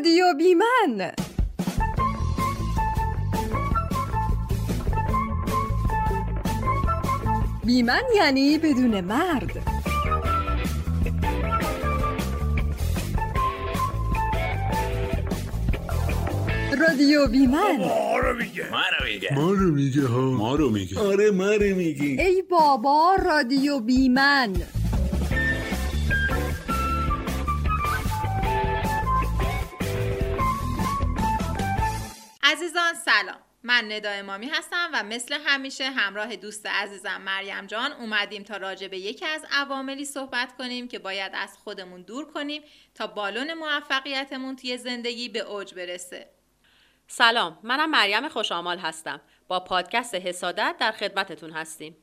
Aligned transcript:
رادیو 0.00 0.34
بیمن. 0.38 1.12
بیمن 7.64 8.02
یعنی 8.16 8.58
بدون 8.58 9.00
مرد 9.00 9.62
رادیو 16.78 17.26
بیمن. 17.28 17.76
ما 17.78 18.18
رو 18.18 18.36
میگه. 18.36 18.70
ما 18.70 18.82
رو 18.98 19.06
میگه. 19.06 19.34
ما 19.34 19.52
رو 19.52 19.70
میگه 19.74 20.06
ها. 20.06 20.20
ما 20.20 20.54
رو 20.54 20.70
میگه. 20.70 21.00
آره 21.00 21.30
ما 21.30 21.52
رو 21.52 21.76
میگه 21.76 22.24
ای 22.24 22.42
بابا 22.50 23.16
رادیو 23.24 23.80
بیمن. 23.80 24.52
عزیزان 32.52 32.94
سلام. 32.94 33.36
من 33.62 33.92
ندا 33.92 34.10
امامی 34.10 34.48
هستم 34.48 34.90
و 34.92 35.02
مثل 35.02 35.40
همیشه 35.44 35.90
همراه 35.90 36.36
دوست 36.36 36.66
عزیزم 36.66 37.20
مریم 37.20 37.66
جان 37.66 37.92
اومدیم 37.92 38.42
تا 38.42 38.56
راجع 38.56 38.88
به 38.88 38.98
یکی 38.98 39.26
از 39.26 39.44
عواملی 39.50 40.04
صحبت 40.04 40.56
کنیم 40.56 40.88
که 40.88 40.98
باید 40.98 41.32
از 41.34 41.58
خودمون 41.58 42.02
دور 42.02 42.32
کنیم 42.32 42.62
تا 42.94 43.06
بالون 43.06 43.54
موفقیتمون 43.54 44.56
توی 44.56 44.78
زندگی 44.78 45.28
به 45.28 45.38
اوج 45.38 45.74
برسه. 45.74 46.30
سلام. 47.06 47.58
منم 47.62 47.90
مریم 47.90 48.28
خوشامال 48.28 48.78
هستم. 48.78 49.20
با 49.48 49.60
پادکست 49.60 50.14
حسادت 50.14 50.76
در 50.80 50.92
خدمتتون 50.92 51.50
هستیم. 51.50 51.96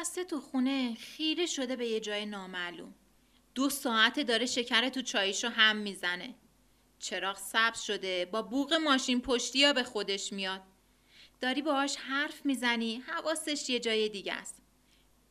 نشسته 0.00 0.24
تو 0.24 0.40
خونه 0.40 0.94
خیره 0.94 1.46
شده 1.46 1.76
به 1.76 1.86
یه 1.86 2.00
جای 2.00 2.26
نامعلوم. 2.26 2.94
دو 3.54 3.70
ساعت 3.70 4.20
داره 4.20 4.46
شکر 4.46 4.88
تو 4.88 5.02
چاییشو 5.02 5.48
هم 5.48 5.76
می‌زنه. 5.76 6.34
چراغ 6.98 7.38
سبز 7.38 7.80
شده 7.80 8.24
با 8.24 8.42
بوق 8.42 8.74
ماشین 8.74 9.20
پشتی 9.20 9.58
یا 9.58 9.72
به 9.72 9.82
خودش 9.82 10.32
میاد. 10.32 10.62
داری 11.40 11.62
باهاش 11.62 11.96
حرف 11.96 12.46
می‌زنی 12.46 12.96
حواسش 12.96 13.68
یه 13.70 13.80
جای 13.80 14.08
دیگه 14.08 14.32
است. 14.32 14.62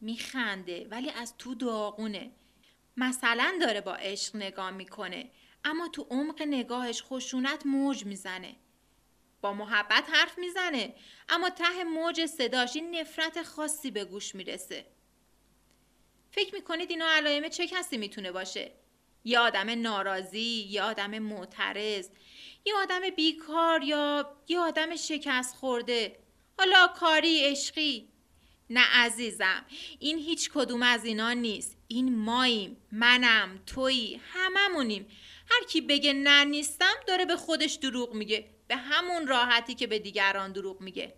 میخنده 0.02 0.88
ولی 0.92 1.10
از 1.10 1.38
تو 1.38 1.56
داغونه. 1.56 2.32
مثلا 2.98 3.58
داره 3.62 3.82
با 3.82 3.96
عشق 3.96 4.36
نگاه 4.36 4.72
می‌کنه 4.72 5.32
اما 5.64 5.88
تو 5.88 6.08
عمق 6.10 6.42
نگاهش 6.42 7.04
خشونت 7.04 7.66
موج 7.66 8.06
می‌زنه. 8.06 8.56
با 9.42 9.54
محبت 9.54 10.04
حرف 10.12 10.38
می‌زنه. 10.38 10.94
اما 11.30 11.50
ته 11.50 11.84
موج 11.84 12.26
صداش 12.26 12.76
این 12.76 12.96
نفرت 12.96 13.44
خاصی 13.44 13.92
به 13.92 14.06
گوش 14.06 14.36
می‌رسه. 14.36 14.86
فکر 16.32 16.56
می‌کنید 16.56 16.90
اینا 16.90 17.08
علائم 17.10 17.50
چه 17.50 17.68
کسی 17.68 17.98
می‌تونه 17.98 18.32
باشه؟ 18.32 18.72
یه 19.24 19.40
آدم 19.40 19.70
ناراضی 19.70 20.68
یه 20.70 20.82
آدم 20.82 21.20
معترض 21.20 22.10
یه 22.66 22.76
آدم 22.76 23.10
بیکار 23.10 23.84
یا 23.84 24.38
یه 24.48 24.60
آدم 24.60 24.96
شکست 24.96 25.56
خورده 25.56 26.20
حالا 26.58 26.88
کاری 26.88 27.42
عشقی. 27.46 28.10
نه 28.70 28.82
عزیزم 28.94 29.66
این 30.00 30.18
هیچ 30.18 30.50
کدوم 30.50 30.84
از 30.84 31.06
اینا 31.06 31.34
نیست. 31.34 31.78
این 31.88 32.18
ماییم 32.18 32.78
منم 32.92 33.60
تویی 33.66 34.22
هممونیم. 34.34 35.08
هر 35.50 35.66
کی 35.68 35.82
بگه 35.82 36.14
نه 36.14 36.44
نیستم 36.44 36.96
داره 37.08 37.26
به 37.26 37.36
خودش 37.36 37.74
دروغ 37.74 38.14
میگه. 38.14 38.50
به 38.68 38.76
همون 38.76 39.28
راحتی 39.28 39.76
که 39.76 39.88
به 39.88 40.00
دیگران 40.00 40.52
دروغ 40.52 40.82
میگه. 40.82 41.14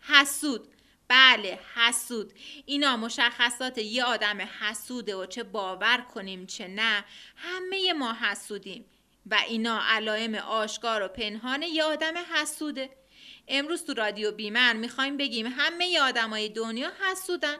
حسود. 0.00 0.68
بله 1.08 1.58
حسود. 1.74 2.32
اینا 2.66 2.96
مشخصات 2.96 3.78
یه 3.78 4.04
آدم 4.04 4.40
حسوده 4.40 5.16
و 5.16 5.26
چه 5.26 5.42
باور 5.42 6.06
کنیم 6.14 6.46
چه 6.46 6.68
نه. 6.68 7.04
همه 7.36 7.92
ما 7.92 8.12
حسودیم. 8.12 8.84
و 9.26 9.38
اینا 9.48 9.80
علائم 9.82 10.34
آشکار 10.34 11.02
و 11.02 11.08
پنهان 11.08 11.62
یه 11.62 11.84
آدم 11.84 12.14
حسوده. 12.34 12.90
امروز 13.48 13.84
تو 13.84 13.94
رادیو 13.94 14.32
بیمن 14.32 14.76
می‌خوایم 14.76 15.16
بگیم 15.16 15.46
همه 15.46 15.86
ی 15.86 15.98
آدمای 15.98 16.48
دنیا 16.48 16.92
حسودن. 17.00 17.56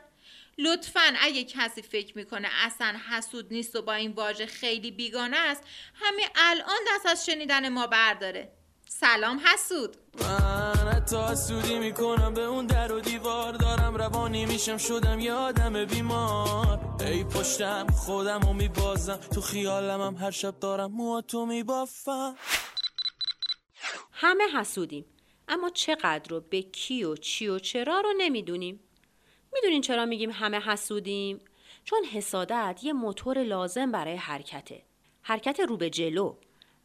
لطفا 0.64 1.14
اگه 1.20 1.44
کسی 1.44 1.82
فکر 1.82 2.18
می‌کنه 2.18 2.48
اصلا 2.64 2.96
حسود 3.10 3.52
نیست 3.52 3.76
و 3.76 3.82
با 3.82 3.92
این 3.92 4.12
واژه 4.12 4.46
خیلی 4.46 4.90
بیگانه 4.90 5.36
است 5.36 5.62
همه 5.94 6.22
الان 6.36 6.78
دست 6.88 7.06
از 7.06 7.26
شنیدن 7.26 7.68
ما 7.68 7.86
برداره. 7.86 8.52
سلام 8.88 9.40
حسود. 9.46 9.96
من 10.20 10.88
حتی 10.92 11.16
حسودی 11.16 11.78
می‌کنم 11.78 12.34
به 12.34 12.40
اون 12.40 12.66
در 12.66 12.92
و 12.92 13.00
دیوار 13.00 13.52
دارم 13.52 13.94
روانی 13.94 14.46
میشم 14.46 14.76
شدم 14.76 15.20
یه 15.20 15.32
آدم 15.32 15.84
بیمار. 15.84 16.96
ای 17.00 17.24
پشتم 17.24 17.86
خودم 17.86 18.40
رو 18.40 18.52
میبازم 18.52 19.16
تو 19.16 19.40
خیالم 19.40 20.00
هم 20.00 20.14
هر 20.14 20.30
شب 20.30 20.58
دارم 20.60 20.92
مواتو 20.92 21.46
میبافم. 21.46 22.36
همه 24.12 24.44
حسودیم 24.44 25.04
اما 25.48 25.70
چقدر 25.70 26.30
رو 26.30 26.40
به 26.40 26.62
کی 26.62 27.04
و 27.04 27.16
چی 27.16 27.48
و 27.48 27.58
چرا 27.58 28.00
رو 28.00 28.12
نمی‌دونیم. 28.18 28.80
می‌دونین 29.52 29.80
چرا 29.80 30.06
میگیم 30.06 30.30
همه 30.30 30.60
حسودیم؟ 30.60 31.40
چون 31.84 32.04
حسادت 32.04 32.80
یه 32.82 32.92
موتور 32.92 33.42
لازم 33.42 33.92
برای 33.92 34.16
حرکته. 34.16 34.82
حرکت 35.22 35.60
رو 35.60 35.76
به 35.76 35.90
جلو. 35.90 36.34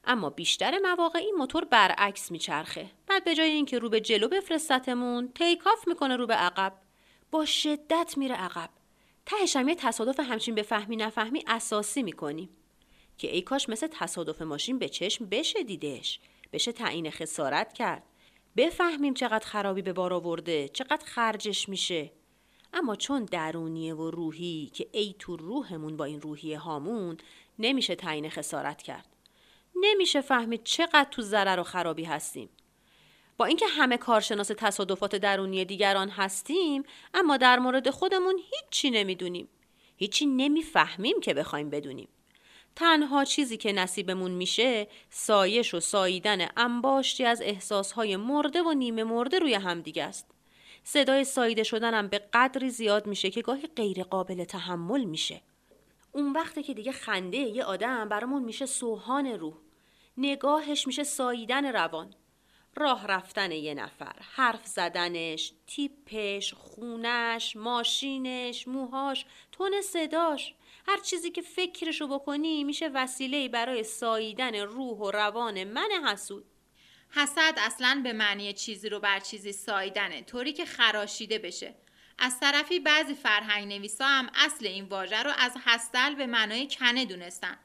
اما 0.03 0.29
بیشتر 0.29 0.79
مواقع 0.83 1.19
این 1.19 1.35
موتور 1.35 1.65
برعکس 1.65 2.31
میچرخه. 2.31 2.91
بعد 3.07 3.23
به 3.23 3.35
جای 3.35 3.49
اینکه 3.49 3.79
رو 3.79 3.89
به 3.89 4.01
جلو 4.01 4.27
بفرستتمون 4.27 5.31
تیکاف 5.35 5.87
می‌کنه 5.87 6.15
رو 6.15 6.27
به 6.27 6.33
عقب. 6.33 6.73
با 7.31 7.45
شدت 7.45 8.13
میره 8.17 8.35
عقب. 8.35 8.69
تهش 9.25 9.55
هم 9.55 9.67
یه 9.67 9.75
تصادف 9.75 10.19
همچین 10.19 10.55
به 10.55 10.61
فهمی 10.61 10.95
نفهمی 10.95 11.43
اساسی 11.47 12.03
می‌کنیم. 12.03 12.49
که 13.17 13.35
ای 13.35 13.41
کاش 13.41 13.69
مثل 13.69 13.87
تصادف 13.87 14.41
ماشین 14.41 14.79
به 14.79 14.89
چشم 14.89 15.25
بشه 15.25 15.63
دیدش 15.63 16.19
بشه 16.53 16.71
تعیین 16.71 17.11
خسارت 17.11 17.73
کرد. 17.73 18.03
بفهمیم 18.57 19.13
چقدر 19.13 19.45
خرابی 19.45 19.81
به 19.81 19.93
بار 19.93 20.13
آورده 20.13 20.67
چقدر 20.67 21.05
خرجش 21.05 21.69
میشه. 21.69 22.11
اما 22.75 22.95
چون 22.95 23.25
درونیه 23.25 23.93
و 23.93 24.11
روحی 24.11 24.71
که 24.73 24.87
ای 24.91 25.15
تو 25.19 25.35
روحمون 25.37 25.97
با 25.97 26.05
این 26.05 26.21
روحیه 26.21 26.59
هامون 26.59 27.17
نمیشه 27.59 27.95
تعیین 27.95 28.29
خسارت 28.29 28.81
کرد. 28.81 29.07
نمیشه 29.75 30.21
فهمید 30.21 30.63
چقدر 30.63 31.07
تو 31.11 31.21
ضرر 31.21 31.59
و 31.59 31.63
خرابی 31.63 32.03
هستیم. 32.03 32.49
با 33.37 33.45
اینکه 33.45 33.65
همه 33.67 33.97
کارشناس 33.97 34.51
تصادفات 34.57 35.15
درونی 35.15 35.65
دیگران 35.65 36.09
هستیم 36.09 36.83
اما 37.13 37.37
در 37.37 37.59
مورد 37.59 37.89
خودمون 37.89 38.39
هیچی 38.51 38.91
نمی‌دونیم. 38.91 39.47
هیچی 39.97 40.25
نمی‌فهمیم 40.25 41.21
که 41.21 41.33
بخوایم 41.33 41.69
بدونیم. 41.69 42.07
تنها 42.75 43.23
چیزی 43.23 43.57
که 43.57 43.71
نصیبمون 43.71 44.31
میشه 44.31 44.87
سایش 45.09 45.73
و 45.73 45.79
ساییدن 45.79 46.47
انباشتی 46.57 47.25
از 47.25 47.41
احساسهای 47.41 48.15
مرده 48.15 48.61
و 48.61 48.73
نیمه 48.73 49.03
مرده 49.03 49.39
روی 49.39 49.53
همدیگه 49.53 50.03
است. 50.03 50.34
صدای 50.88 51.23
ساییده 51.23 51.63
شدنم 51.63 52.07
به 52.07 52.22
قدری 52.34 52.69
زیاد 52.69 53.07
میشه 53.07 53.29
که 53.29 53.41
گاهی 53.41 53.68
غیر 53.68 54.03
قابل 54.03 54.44
تحمل 54.44 55.03
میشه. 55.03 55.41
اون 56.12 56.34
وقته 56.34 56.63
که 56.63 56.73
دیگه 56.73 56.91
خنده 56.91 57.38
یه 57.38 57.63
آدم 57.63 58.09
برامون 58.09 58.44
میشه 58.44 58.66
سوهان 58.66 59.28
روح. 59.28 59.53
نگاهش 60.18 60.88
میشه 60.88 61.03
ساییدن 61.03 61.66
روان. 61.66 62.13
راه 62.75 63.07
رفتن 63.07 63.51
یه 63.51 63.73
نفر 63.73 64.16
حرف 64.22 64.66
زدنش 64.66 65.53
تیپش 65.68 66.53
خونش 66.53 67.56
ماشینش 67.56 68.67
موهاش 68.67 69.25
تون 69.52 69.81
صداش. 69.81 70.53
هر 70.88 70.97
چیزی 70.97 71.31
که 71.31 71.41
فکرشو 71.41 72.08
بکنی 72.08 72.64
میشه 72.64 72.88
وسیله 72.88 73.49
برای 73.49 73.84
ساییدن 73.84 74.55
روح 74.55 74.97
و 74.97 75.11
روان 75.11 75.64
من 75.64 75.90
حسود. 76.08 76.46
حسد 77.11 77.53
اصلا 77.57 78.02
به 78.03 78.13
معنی 78.13 78.53
چیزی 78.53 78.90
رو 78.90 78.99
بر 78.99 79.19
چیزی 79.19 79.52
ساییدنه 79.52 80.22
طوری 80.22 80.53
که 80.53 80.66
خراشیده 80.66 81.40
بشه. 81.40 81.75
از 82.19 82.40
طرفی 82.40 82.79
بعضی 82.79 83.16
فرهنگ 83.16 83.73
نویسا 83.73 84.05
هم 84.05 84.29
اصل 84.35 84.67
این 84.67 84.85
واژه 84.85 85.23
رو 85.23 85.31
از 85.37 85.52
هستل 85.66 86.16
به 86.16 86.25
معنای 86.25 86.67
کنه 86.67 87.05
دونستن. 87.05 87.57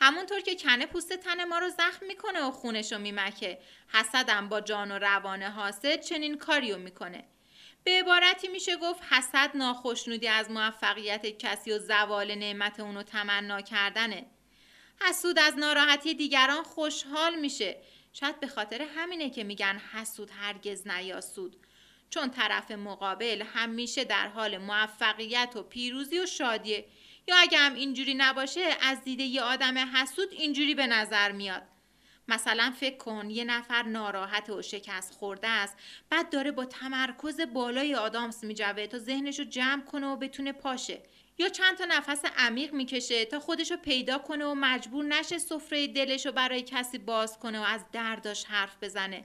همونطور 0.00 0.40
که 0.40 0.54
کنه 0.54 0.86
پوست 0.86 1.12
تن 1.12 1.44
ما 1.44 1.58
رو 1.58 1.68
زخم 1.68 2.06
می‌کنه 2.06 2.42
و 2.42 2.50
خونش 2.50 2.92
رو 2.92 2.98
میمکه. 2.98 3.58
حسدم 3.92 4.48
با 4.48 4.60
جان 4.60 4.90
و 4.92 4.98
روان 4.98 5.42
حاسد 5.42 6.00
چنین 6.00 6.38
کاریو 6.38 6.78
می‌کنه. 6.78 7.24
به 7.84 7.90
عبارتی 7.90 8.48
میشه 8.48 8.76
گفت 8.76 9.02
حسد 9.10 9.50
ناخشنودی 9.54 10.28
از 10.28 10.50
موفقیت 10.50 11.38
کسی 11.38 11.72
و 11.72 11.78
زوال 11.78 12.34
نعمت 12.34 12.80
اونو 12.80 13.02
تمنا 13.02 13.60
کردنه. 13.60 14.26
حسود 15.00 15.38
از 15.38 15.58
ناراحتی 15.58 16.14
دیگران 16.14 16.62
خوشحال 16.62 17.34
میشه. 17.34 17.76
شاید 18.20 18.40
به 18.40 18.46
خاطر 18.46 18.82
همینه 18.96 19.30
که 19.30 19.44
میگن 19.44 19.80
حسود 19.92 20.30
هرگز 20.30 20.88
نیاسود. 20.88 21.56
چون 22.10 22.30
طرف 22.30 22.70
مقابل 22.70 23.42
همیشه 23.42 24.04
در 24.04 24.28
حال 24.28 24.58
موفقیت 24.58 25.52
و 25.56 25.62
پیروزی 25.62 26.18
و 26.18 26.26
شادیه. 26.26 26.84
یا 27.28 27.36
اگه 27.38 27.58
هم 27.58 27.74
اینجوری 27.74 28.14
نباشه 28.14 28.76
از 28.82 29.04
دیده 29.04 29.22
یه 29.22 29.42
آدم 29.42 29.78
حسود 29.78 30.28
اینجوری 30.32 30.74
به 30.74 30.86
نظر 30.86 31.32
میاد. 31.32 31.62
مثلا 32.28 32.74
فکر 32.80 32.96
کن 32.96 33.30
یه 33.30 33.44
نفر 33.44 33.82
ناراحت 33.82 34.50
و 34.50 34.62
شکست 34.62 35.14
خورده 35.14 35.48
است 35.48 35.76
بعد 36.10 36.30
داره 36.30 36.50
با 36.50 36.64
تمرکز 36.64 37.40
بالای 37.40 37.94
آدامس 37.94 38.44
میجوه 38.44 38.86
تا 38.86 38.98
ذهنشو 38.98 39.44
جمع 39.44 39.84
کنه 39.84 40.06
و 40.06 40.16
بتونه 40.16 40.52
پاشه. 40.52 41.02
یا 41.38 41.48
چند 41.48 41.78
تا 41.78 41.84
نفس 41.84 42.24
عمیق 42.36 42.72
می‌کشه 42.72 43.24
تا 43.24 43.40
خودشو 43.40 43.76
پیدا 43.76 44.18
کنه 44.18 44.44
و 44.44 44.54
مجبور 44.54 45.04
نشه 45.04 45.38
سفره 45.38 45.86
دلشو 45.86 46.32
برای 46.32 46.62
کسی 46.62 46.98
باز 46.98 47.38
کنه 47.38 47.60
و 47.60 47.62
از 47.62 47.84
درداش 47.92 48.44
حرف 48.44 48.76
بزنه. 48.82 49.24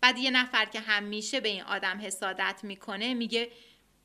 بعد 0.00 0.18
یه 0.18 0.30
نفر 0.30 0.64
که 0.64 0.80
همیشه 0.80 1.40
به 1.40 1.48
این 1.48 1.62
آدم 1.62 2.00
حسادت 2.00 2.60
می‌کنه 2.62 3.14
میگه 3.14 3.50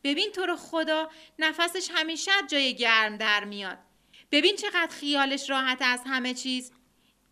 ببین 0.03 0.31
تو 0.31 0.45
رو 0.45 0.55
خدا 0.55 1.09
نفسش 1.39 1.89
همیشه 1.94 2.31
جای 2.51 2.75
گرم 2.75 3.17
در 3.17 3.44
میاد. 3.44 3.77
ببین 4.31 4.55
چقدر 4.55 4.91
خیالش 4.91 5.49
راحت 5.49 5.77
از 5.81 6.01
همه 6.05 6.33
چیز. 6.33 6.71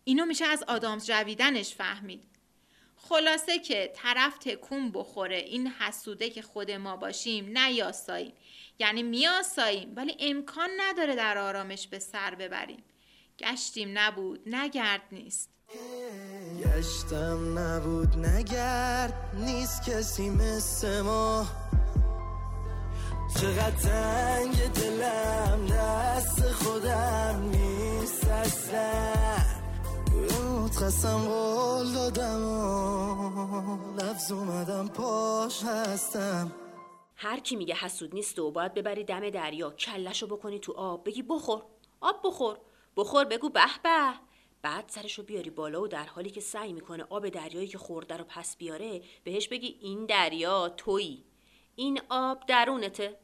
اینو 0.04 0.24
میشه 0.24 0.44
از 0.44 0.62
آدامز 0.62 1.06
جویدنش 1.06 1.74
فهمید. 1.74 2.24
خلاصه 2.96 3.58
که 3.58 3.92
طرف 3.96 4.38
تکون 4.38 4.92
بخوره 4.92 5.36
این 5.36 5.66
حسوده 5.66 6.30
که 6.30 6.42
خود 6.42 6.70
ما 6.70 6.96
باشیم 6.96 7.58
نیاساییم 7.58 8.32
یعنی 8.78 9.02
میاساییم 9.02 9.92
ولی 9.96 10.16
امکان 10.20 10.68
نداره 10.80 11.16
در 11.16 11.38
آرامش 11.38 11.88
به 11.88 11.98
سر 11.98 12.34
ببریم. 12.34 12.84
گشتیم 13.38 13.98
نبود 13.98 14.42
نگرد 14.46 15.02
نیست. 15.12 15.50
گشتم 16.64 17.58
نبود 17.58 18.26
نگرد 18.26 19.14
نیست 19.34 19.90
کسی 19.90 20.30
مثل 20.30 21.00
ما. 21.00 21.46
چقدر 23.40 23.70
تنگ 23.70 24.72
دلم 24.72 25.66
دست 25.66 26.40
خودم 26.52 27.50
نیست 27.52 28.24
اصلا. 28.24 29.16
قسم 30.82 31.18
قول 31.18 31.92
دادم 31.92 32.44
و 32.44 33.78
لفظ 33.96 34.32
اومدم 34.32 34.88
پاش 34.88 35.62
هستم. 35.64 36.52
هر 37.16 37.40
کی 37.40 37.56
میگه 37.56 37.74
حسود 37.74 38.14
نیست 38.14 38.38
و 38.38 38.50
باید 38.50 38.74
ببری 38.74 39.04
دم 39.04 39.30
دریا 39.30 39.70
کلشو 39.70 40.26
بکنی 40.26 40.58
تو 40.58 40.72
آب 40.72 41.04
بگی 41.04 41.22
بخور 41.22 41.62
آب 42.00 42.20
بخور. 42.24 42.58
بخور 42.96 43.24
بگو 43.24 43.48
به 43.48 43.60
به. 43.82 44.14
بعد 44.62 44.84
سرشو 44.88 45.22
بیاری 45.22 45.50
بالا 45.50 45.82
و 45.82 45.88
در 45.88 46.04
حالی 46.04 46.30
که 46.30 46.40
سعی 46.40 46.72
می‌کنه 46.72 47.04
آب 47.10 47.28
دریایی 47.28 47.68
که 47.68 47.78
خورده 47.78 48.16
رو 48.16 48.24
پس 48.24 48.56
بیاره 48.56 49.02
بهش 49.24 49.48
بگی 49.48 49.78
این 49.80 50.06
دریا 50.06 50.68
تویی. 50.68 51.24
این 51.76 52.00
آب 52.08 52.46
درونته. 52.46 53.18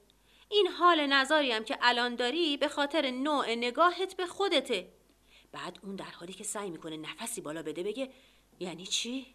این 0.48 0.66
حال 0.66 1.06
نظاری 1.06 1.52
هم 1.52 1.64
که 1.64 1.78
الان 1.82 2.14
داری 2.14 2.56
به 2.56 2.68
خاطر 2.68 3.10
نوع 3.10 3.54
نگاهت 3.54 4.16
به 4.16 4.26
خودته. 4.26 4.92
بعد 5.52 5.78
اون 5.82 5.96
در 5.96 6.04
حالی 6.04 6.32
که 6.32 6.44
سعی 6.44 6.70
می‌کنه 6.70 6.96
نفسی 6.96 7.40
بالا 7.40 7.62
بده 7.62 7.82
بگه 7.82 8.10
یعنی 8.60 8.86
چی؟ 8.86 9.26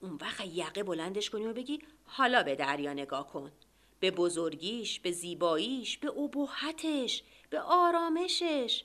اون 0.00 0.18
وقت 0.20 0.46
یقه 0.46 0.82
بلندش 0.82 1.30
کنی 1.30 1.46
و 1.46 1.52
بگی 1.52 1.78
حالا 2.04 2.42
به 2.42 2.54
دریا 2.54 2.92
نگاه 2.92 3.26
کن. 3.26 3.52
به 4.00 4.10
بزرگیش 4.10 5.00
به 5.00 5.10
زیباییش 5.10 5.98
به 5.98 6.08
ابهتش 6.18 7.22
به 7.50 7.60
آرامشش. 7.60 8.84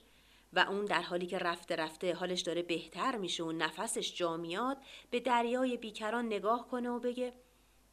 و 0.54 0.60
اون 0.60 0.86
در 0.86 1.02
حالی 1.02 1.26
که 1.26 1.38
رفته 1.38 1.76
رفته 1.76 2.14
حالش 2.14 2.42
داره 2.42 2.62
بهتر 2.62 3.16
میشه 3.16 3.44
و 3.44 3.52
نفسش 3.52 4.16
جا 4.16 4.38
میاد 4.38 4.78
به 5.12 5.20
دریای 5.20 5.78
بیکران 5.78 6.26
نگاه 6.26 6.68
کنه 6.68 6.90
و 6.90 7.00
بگه 7.00 7.34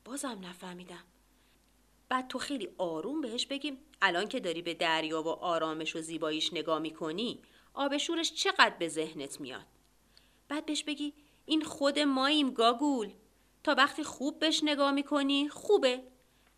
بازم 0.05 0.39
نفهمیدم. 0.43 1.05
بعد 2.09 2.29
تو 2.29 2.39
خیلی 2.39 2.69
آروم 2.79 3.21
بهش 3.21 3.47
بگیم 3.47 3.79
الان 4.03 4.29
که 4.29 4.41
داری 4.41 4.63
به 4.63 4.75
دریا 4.75 5.23
و 5.23 5.29
آرامش 5.29 5.97
و 5.97 6.01
زیباییش 6.01 6.53
نگاه 6.53 6.79
می‌کنی 6.79 7.43
آب 7.75 7.97
شورش 7.97 8.33
چقدر 8.33 8.77
به 8.79 8.89
ذهنت 8.89 9.41
میاد؟ 9.41 9.67
بعد 10.49 10.67
بهش 10.67 10.85
بگی 10.85 11.15
این 11.47 11.63
خود 11.63 11.99
ماییم 11.99 12.51
گاگول 12.51 13.13
تا 13.65 13.75
وقتی 13.75 14.05
خوب 14.05 14.39
بهش 14.39 14.61
نگاه 14.65 14.93
می‌کنی 14.93 15.49
خوبه. 15.49 16.03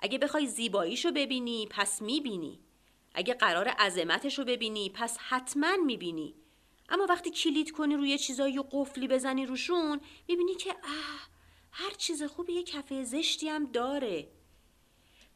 اگه 0.04 0.18
بخوای 0.18 0.46
زیباییشو 0.46 1.10
ببینی 1.10 1.66
پس 1.70 2.02
می‌بینی. 2.02 2.60
اگه 3.14 3.34
قرار 3.34 3.68
عظمتشو 3.68 4.44
ببینی 4.44 4.90
پس 4.90 5.18
حتما 5.18 5.76
می‌بینی. 5.76 6.34
اما 6.88 7.06
وقتی 7.08 7.30
کلید 7.30 7.70
کنی 7.70 7.96
روی 7.96 8.18
چیزایی 8.18 8.58
و 8.58 8.62
قفلی 8.62 9.08
بزنی 9.08 9.46
روشون 9.46 10.00
می‌بینی 10.28 10.54
که 10.54 10.70
اه 10.70 11.28
هر 11.72 11.90
چیز 11.90 12.22
خوبی 12.22 12.52
یه 12.52 12.62
کفه 12.62 13.04
زشتی 13.04 13.48
هم 13.48 13.64
داره. 13.64 14.28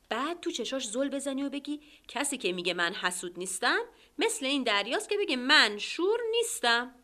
بعد 0.08 0.40
تو 0.40 0.50
چشاش 0.50 0.88
زل 0.88 1.08
بزنی 1.08 1.42
و 1.42 1.50
بگی 1.50 1.80
کسی 2.08 2.38
که 2.38 2.52
میگه 2.52 2.74
من 2.74 2.94
حسود 2.94 3.38
نیستم 3.38 3.80
مثل 4.18 4.46
این 4.46 4.62
دریاست 4.62 5.08
که 5.08 5.16
بگه 5.18 5.36
من 5.36 5.78
شور 5.78 6.20
نیستم. 6.30 6.94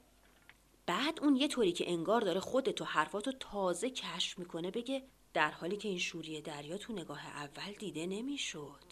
بعد 0.86 1.20
اون 1.22 1.36
یه 1.36 1.48
طوری 1.48 1.72
که 1.72 1.90
انگار 1.90 2.20
داره 2.20 2.40
خودتو 2.40 2.84
حرفاتو 2.84 3.32
تازه 3.32 3.90
کشف 3.90 4.38
می‌کنه 4.38 4.70
بگه 4.70 5.02
در 5.34 5.50
حالی 5.50 5.76
که 5.76 5.88
این 5.88 5.98
شوری 5.98 6.40
دریا 6.40 6.78
تو 6.78 6.92
نگاه 6.92 7.26
اول 7.26 7.72
دیده 7.72 8.06
نمی‌شد. 8.06 8.84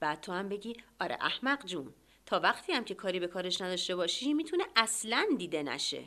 بعد 0.00 0.20
تو 0.20 0.32
هم 0.32 0.48
بگی 0.48 0.76
آره 1.00 1.18
احمق 1.20 1.66
جون 1.66 1.94
تا 2.26 2.40
وقتی 2.40 2.72
هم 2.72 2.84
که 2.84 2.94
کاری 2.94 3.20
به 3.20 3.26
کارش 3.26 3.60
نداشته 3.60 3.96
باشی 3.96 4.34
می‌تونه 4.34 4.64
اصلا 4.76 5.28
دیده 5.38 5.62
نشه. 5.62 6.04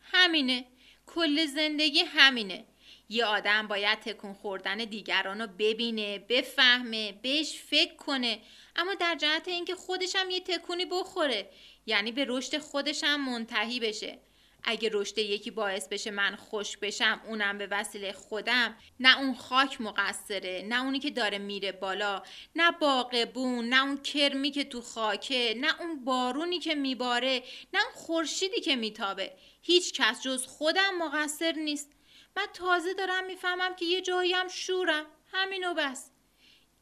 همینه. 0.00 0.64
کل 1.06 1.46
زندگی 1.46 1.98
همینه. 1.98 2.64
یه 3.08 3.24
آدم 3.24 3.68
باید 3.68 4.00
تکون 4.00 4.34
خوردن 4.34 4.76
دیگران 4.76 5.40
رو 5.40 5.46
ببینه 5.58 6.18
بفهمه 6.18 7.12
بهش 7.22 7.56
فکر 7.56 7.96
کنه. 7.96 8.40
اما 8.76 8.94
در 8.94 9.14
جهت 9.14 9.48
اینکه 9.48 9.74
خودش 9.74 10.16
هم 10.16 10.30
یه 10.30 10.40
تکونی 10.40 10.84
بخوره 10.84 11.50
یعنی 11.86 12.12
به 12.12 12.24
رشد 12.28 12.58
خودش 12.58 13.04
هم 13.04 13.30
منتهی 13.30 13.80
بشه. 13.80 14.18
اگه 14.64 14.90
رشد 14.92 15.18
یکی 15.18 15.50
باعث 15.50 15.88
بشه 15.88 16.10
من 16.10 16.36
خوش 16.36 16.76
بشم 16.76 17.20
اونم 17.26 17.58
به 17.58 17.68
وسیله 17.70 18.12
خودم 18.12 18.76
نه 19.00 19.18
اون 19.18 19.34
خاک 19.34 19.80
مقصره 19.80 20.62
نه 20.68 20.84
اونی 20.84 20.98
که 20.98 21.10
داره 21.10 21.38
میره 21.38 21.72
بالا 21.72 22.22
نه 22.56 22.70
باقبون 22.70 23.68
نه 23.68 23.84
اون 23.84 23.96
کرمی 24.02 24.50
که 24.50 24.64
تو 24.64 24.80
خاکه 24.80 25.54
نه 25.56 25.80
اون 25.80 26.04
بارونی 26.04 26.58
که 26.58 26.74
میباره 26.74 27.42
نه 27.74 27.80
اون 27.84 27.94
خورشیدی 27.94 28.60
که 28.60 28.76
میتابه. 28.76 29.32
هیچ 29.62 29.92
کس 29.92 30.22
جز 30.22 30.46
خودم 30.46 30.98
مقصر 30.98 31.52
نیست. 31.52 31.90
من 32.36 32.46
تازه 32.54 32.94
دارم 32.94 33.26
می‌فهمم 33.26 33.76
که 33.76 33.84
یه 33.84 34.00
جایی 34.00 34.32
هم 34.32 34.48
شورم. 34.48 35.06
همینو 35.32 35.74
بس. 35.74 36.13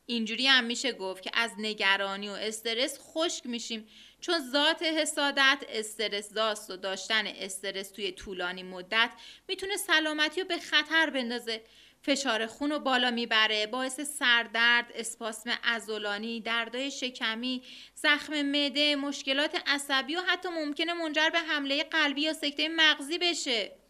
اینجوری 0.06 0.46
هم 0.46 0.64
میشه 0.64 0.92
گفت 0.92 1.22
که 1.22 1.30
از 1.34 1.50
نگرانی 1.58 2.28
و 2.28 2.32
استرس 2.32 2.98
خشک 3.00 3.46
میشیم. 3.46 3.88
چون 4.20 4.40
ذات 4.52 4.82
حسادت 4.82 5.64
استرس 5.68 6.32
داست 6.32 6.70
و 6.70 6.76
داشتن 6.76 7.26
استرس 7.26 7.90
توی 7.90 8.12
طولانی 8.12 8.62
مدت 8.62 9.10
می‌تونه 9.48 9.76
سلامتی 9.76 10.40
رو 10.40 10.46
به 10.46 10.58
خطر 10.58 11.10
بندازه. 11.10 11.62
فشار 12.02 12.46
خون 12.46 12.70
رو 12.70 12.78
بالا 12.78 13.10
می‌بره 13.10 13.66
باعث 13.66 14.00
سردرد، 14.00 14.92
اسپاسم 14.94 15.58
ازولانی، 15.62 16.40
دردای 16.40 16.90
شکمی، 16.90 17.62
زخم 17.94 18.42
معده، 18.42 18.96
مشکلات 18.96 19.62
عصبی 19.66 20.16
و 20.16 20.20
حتی 20.20 20.48
ممکنه 20.48 20.92
منجر 20.92 21.30
به 21.30 21.38
حمله 21.38 21.84
قلبی 21.84 22.20
یا 22.20 22.32
سکته 22.32 22.68
مغزی 22.68 23.18
بشه. 23.18 23.81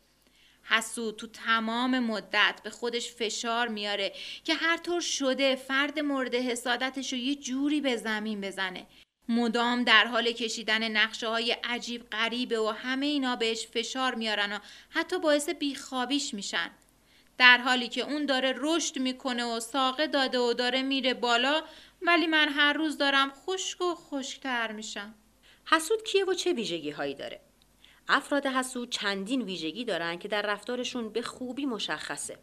حسود 0.72 1.16
تو 1.16 1.26
تمام 1.26 1.98
مدت 1.98 2.60
به 2.64 2.70
خودش 2.70 3.12
فشار 3.12 3.68
میاره 3.68 4.12
که 4.44 4.54
هر 4.54 4.76
طور 4.76 5.00
شده 5.00 5.56
فرد 5.56 5.98
مورد 5.98 6.34
حسادتش 6.34 7.12
رو 7.12 7.18
یه 7.18 7.34
جوری 7.34 7.80
به 7.80 7.96
زمین 7.96 8.40
بزنه. 8.40 8.86
مدام 9.28 9.84
در 9.84 10.06
حال 10.06 10.32
کشیدن 10.32 10.88
نقشه 10.88 11.28
های 11.28 11.56
عجیب 11.64 12.10
غریبه 12.10 12.60
و 12.60 12.66
همه 12.66 13.06
اینا 13.06 13.36
بهش 13.36 13.66
فشار 13.66 14.14
میارن 14.14 14.52
و 14.52 14.58
حتی 14.90 15.18
باعث 15.18 15.48
بیخوابیش 15.48 16.34
میشن. 16.34 16.70
در 17.38 17.58
حالی 17.58 17.88
که 17.88 18.00
اون 18.00 18.26
داره 18.26 18.54
رشد 18.56 18.98
می‌کنه 18.98 19.44
و 19.44 19.60
ساقه 19.60 20.06
داده 20.06 20.38
و 20.38 20.52
داره 20.52 20.82
میره 20.82 21.14
بالا 21.14 21.62
ولی 22.02 22.26
من 22.26 22.48
هر 22.48 22.72
روز 22.72 22.98
دارم 22.98 23.32
خشک 23.46 23.80
و 23.80 23.94
خشکتر 23.94 24.72
میشم. 24.72 25.14
حسود 25.64 26.04
کیه 26.04 26.24
و 26.24 26.34
چه 26.34 26.52
ویژگی 26.52 26.90
هایی 26.90 27.14
داره؟ 27.14 27.40
افراد 28.08 28.46
حسود 28.46 28.90
چندین 28.90 29.42
ویژگی 29.42 29.84
دارن 29.84 30.18
که 30.18 30.28
در 30.28 30.42
رفتارشون 30.42 31.08
به 31.08 31.22
خوبی 31.22 31.66
مشخصه. 31.66 32.38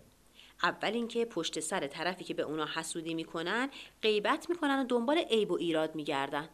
اول 0.64 0.94
اینکه 0.94 1.26
پشت 1.26 1.60
سر 1.60 1.88
طرفی 1.88 2.24
که 2.24 2.34
به 2.34 2.44
اونا 2.44 2.68
حسودی 2.76 3.14
می‌کنن 3.14 3.70
غیبت 4.02 4.50
می‌کنن 4.50 4.80
و 4.80 4.84
دنبال 4.84 5.18
عیب 5.18 5.52
و 5.52 5.58
ایراد 5.58 5.96
میگردن. 5.96 6.50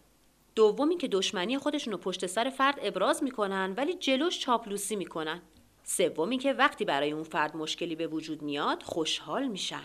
دوم 0.56 0.90
اینکه 0.90 1.08
دشمنی 1.08 1.58
خودشون 1.58 1.94
رو 1.94 2.00
پشت 2.00 2.26
سر 2.26 2.50
فرد 2.50 2.80
ابراز 2.82 3.24
می‌کنن 3.24 3.74
ولی 3.78 3.94
جلوش 3.94 4.40
چاپلوسی 4.40 4.96
می‌کنن. 4.96 5.42
سوم 5.84 6.30
اینکه 6.30 6.54
وقتی 6.54 6.86
برای 6.86 7.12
اون 7.12 7.24
فرد 7.24 7.58
مشکلی 7.58 7.96
به 7.96 8.08
وجود 8.08 8.42
میاد 8.42 8.84
خوشحال 8.84 9.48
میشن. 9.48 9.84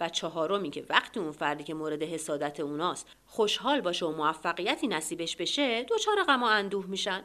و 0.00 0.08
چهارم 0.08 0.62
اینکه 0.62 0.84
وقتی 0.88 1.20
اون 1.20 1.32
فردی 1.32 1.64
که 1.64 1.74
مورد 1.74 2.02
حسادت 2.02 2.60
اوناست 2.60 3.06
خوشحال 3.26 3.80
باشه 3.80 4.06
و 4.06 4.16
موفقیتی 4.16 4.88
نصیبش 4.88 5.36
بشه 5.36 5.82
دچار 5.82 6.24
غم 6.28 6.42
و 6.42 6.46
اندوه 6.46 6.86
میشن. 6.86 7.24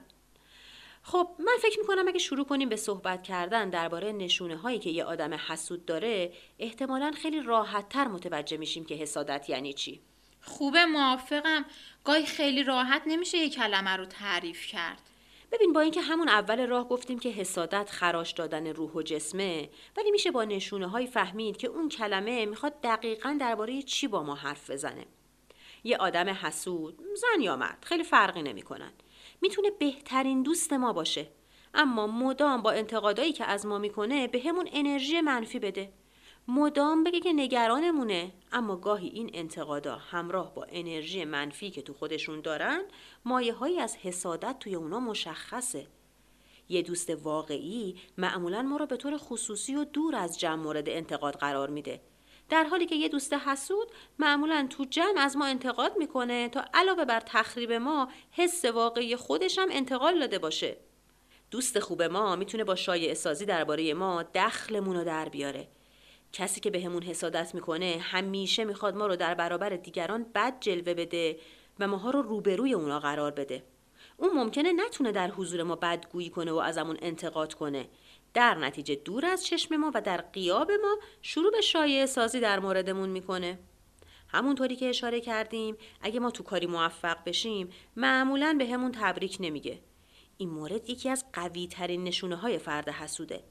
خب 1.03 1.29
من 1.39 1.57
فکر 1.61 1.79
می‌کنم 1.79 2.07
اگه 2.07 2.19
شروع 2.19 2.45
کنیم 2.45 2.69
به 2.69 2.75
صحبت 2.75 3.23
کردن 3.23 3.69
درباره 3.69 4.11
نشونه 4.11 4.57
هایی 4.57 4.79
که 4.79 4.89
یه 4.89 5.03
آدم 5.03 5.33
حسود 5.33 5.85
داره 5.85 6.33
احتمالا 6.59 7.11
خیلی 7.11 7.41
راحت 7.41 7.89
تر 7.89 8.07
متوجه 8.07 8.57
میشیم 8.57 8.85
که 8.85 8.95
حسادت 8.95 9.49
یعنی 9.49 9.73
چی. 9.73 10.01
خوبه 10.41 10.85
موافقم. 10.85 11.65
گاهی 12.03 12.25
خیلی 12.25 12.63
راحت 12.63 13.01
نمیشه 13.05 13.37
یه 13.37 13.49
کلمه 13.49 13.89
رو 13.89 14.05
تعریف 14.05 14.67
کرد. 14.67 15.01
ببین 15.51 15.73
با 15.73 15.81
اینکه 15.81 16.01
همون 16.01 16.29
اول 16.29 16.67
راه 16.67 16.89
گفتیم 16.89 17.19
که 17.19 17.29
حسادت 17.29 17.89
خراش 17.89 18.31
دادن 18.31 18.67
روح 18.67 18.91
و 18.91 19.01
جسمه 19.01 19.69
ولی 19.97 20.11
میشه 20.11 20.31
با 20.31 20.43
نشونه 20.43 20.87
های 20.87 21.07
فهمید 21.07 21.57
که 21.57 21.67
اون 21.67 21.89
کلمه 21.89 22.45
می‌خواد 22.45 22.81
دقیقا 22.81 23.37
درباره 23.39 23.81
چی 23.81 24.07
با 24.07 24.23
ما 24.23 24.35
حرف 24.35 24.69
بزنه. 24.69 25.05
یه 25.83 25.97
آدم 25.97 26.29
حسود 26.29 26.99
زن 27.15 27.41
یا 27.41 27.55
مرد 27.55 27.85
خیلی 27.85 28.03
فرقی 28.03 28.41
نمی‌کنن. 28.41 28.91
می‌تونه 29.41 29.69
بهترین 29.71 30.43
دوست 30.43 30.73
ما 30.73 30.93
باشه. 30.93 31.27
اما 31.73 32.07
مدام 32.07 32.61
با 32.61 32.71
انتقادایی 32.71 33.33
که 33.33 33.45
از 33.45 33.65
ما 33.65 33.77
می‌کنه 33.77 34.27
به 34.27 34.41
همون 34.45 34.69
انرژی 34.73 35.21
منفی 35.21 35.59
بده. 35.59 35.93
مدام 36.47 37.03
بگه 37.03 37.19
که 37.19 37.33
نگرانمونه 37.33 38.31
اما 38.51 38.75
گاهی 38.75 39.07
این 39.07 39.29
انتقادا 39.33 39.95
همراه 39.95 40.53
با 40.53 40.65
انرژی 40.69 41.25
منفی 41.25 41.71
که 41.71 41.81
تو 41.81 41.93
خودشون 41.93 42.41
دارن 42.41 42.81
مایه 43.25 43.53
هایی 43.53 43.79
از 43.79 43.95
حسادت 43.95 44.59
توی 44.59 44.75
اونا 44.75 44.99
مشخصه. 44.99 45.87
یه 46.69 46.81
دوست 46.81 47.09
واقعی 47.09 47.95
معمولا 48.17 48.61
ما 48.61 48.77
رو 48.77 48.85
به 48.85 48.97
طور 48.97 49.17
خصوصی 49.17 49.75
و 49.75 49.83
دور 49.83 50.15
از 50.15 50.39
جمع 50.39 50.63
مورد 50.63 50.89
انتقاد 50.89 51.35
قرار 51.35 51.69
میده. 51.69 52.01
در 52.49 52.63
حالی 52.63 52.85
که 52.85 52.95
یه 52.95 53.09
دوست 53.09 53.33
حسود 53.33 53.87
معمولا 54.19 54.67
تو 54.69 54.85
جمع 54.85 55.19
از 55.19 55.37
ما 55.37 55.45
انتقاد 55.45 55.97
می‌کنه 55.97 56.49
تا 56.49 56.65
علاوه 56.73 57.05
بر 57.05 57.19
تخریب 57.19 57.71
ما 57.71 58.09
حس 58.31 58.65
واقعی 58.65 59.15
خودش 59.15 59.59
هم 59.59 59.67
انتقال 59.71 60.19
داده 60.19 60.39
باشه. 60.39 60.77
دوست 61.51 61.79
خوب 61.79 62.03
ما 62.03 62.35
می‌تونه 62.35 62.63
با 62.63 62.75
شایع 62.75 63.13
سازی 63.13 63.45
درباره 63.45 63.93
ما 63.93 64.23
دخلمون 64.23 64.95
رو 64.95 65.03
در 65.03 65.29
بیاره. 65.29 65.67
کسی 66.33 66.59
که 66.61 66.69
بهمون 66.69 66.99
به 66.99 67.05
حسادت 67.05 67.55
می‌کنه 67.55 67.97
همیشه 68.01 68.65
می‌خواد 68.65 68.95
ما 68.95 69.07
رو 69.07 69.15
در 69.15 69.33
برابر 69.33 69.69
دیگران 69.69 70.23
بد 70.35 70.59
جلوه 70.59 70.93
بده 70.93 71.39
و 71.79 71.87
ماها 71.87 72.09
رو 72.09 72.21
روبروی 72.21 72.73
اونا 72.73 72.99
قرار 72.99 73.31
بده. 73.31 73.63
اون 74.17 74.31
ممکنه 74.33 74.71
نتونه 74.71 75.11
در 75.11 75.31
حضور 75.31 75.63
ما 75.63 75.75
بدگویی 75.75 76.29
کنه 76.29 76.51
و 76.51 76.55
ازمون 76.55 76.97
انتقاد 77.01 77.53
کنه. 77.53 77.87
در 78.37 78.55
نتیجه 78.55 78.95
دور 78.95 79.25
از 79.25 79.45
چشم 79.45 79.75
ما 79.75 79.91
و 79.93 80.01
در 80.01 80.21
قیاب 80.21 80.71
ما 80.71 80.97
شروع 81.21 81.51
به 81.51 81.61
شایع 81.61 82.05
سازی 82.05 82.39
در 82.39 82.59
موردمون 82.59 83.09
می‌کنه. 83.09 83.59
همونطوری 84.27 84.75
که 84.75 84.89
اشاره 84.89 85.21
کردیم 85.21 85.75
اگه 86.01 86.19
ما 86.19 86.31
تو 86.31 86.43
کاری 86.43 86.67
موفق 86.67 87.17
بشیم 87.25 87.69
معمولا 87.95 88.55
به 88.59 88.65
همون 88.65 88.91
تبریک 88.91 89.37
نمیگه. 89.39 89.79
این 90.37 90.49
مورد 90.49 90.89
یکی 90.89 91.09
از 91.09 91.25
قوی 91.33 91.67
ترین 91.67 92.03
نشونه 92.03 92.35
های 92.35 92.57
فرد 92.57 92.89
حسوده. 92.89 93.43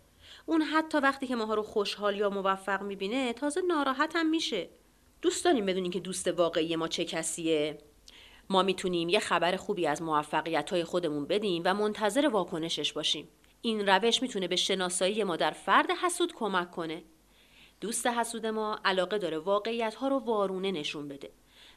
اون 0.46 0.62
حتی 0.62 0.98
وقتی 0.98 1.26
که 1.26 1.36
ماها 1.36 1.54
رو 1.54 1.62
خوشحال 1.62 2.16
یا 2.16 2.30
موفق 2.30 2.82
می‌بینه 2.82 3.32
تازه 3.32 3.60
ناراحت 3.60 4.16
هم 4.16 4.30
میشه. 4.30 4.68
دوست 5.22 5.44
داریم 5.44 5.66
بدونیم 5.66 5.90
که 5.92 6.00
دوست 6.00 6.28
واقعی 6.28 6.76
ما 6.76 6.88
چه 6.88 7.04
کسیه؟ 7.04 7.78
ما 8.50 8.62
می‌تونیم 8.62 9.08
یه 9.08 9.20
خبر 9.20 9.56
خوبی 9.56 9.86
از 9.86 10.02
موفقیت 10.02 10.70
های 10.70 10.84
خودمون 10.84 11.24
بدیم 11.24 11.62
و 11.64 11.74
منتظر 11.74 12.26
واکنشش 12.26 12.92
باشیم. 12.92 13.28
این 13.66 13.88
روش 13.88 14.22
می‌تونه 14.22 14.48
به 14.48 14.56
شناسایی 14.56 15.24
ما 15.24 15.36
در 15.36 15.50
فرد 15.50 15.90
حسود 15.90 16.32
کمک 16.34 16.70
کنه. 16.70 17.02
دوست 17.80 18.06
حسود 18.06 18.46
ما 18.46 18.80
علاقه 18.84 19.18
داره 19.18 19.38
واقعیت 19.38 19.94
ها 19.94 20.08
رو 20.08 20.18
وارونه 20.18 20.70
نشون 20.70 21.08
بده. 21.08 21.30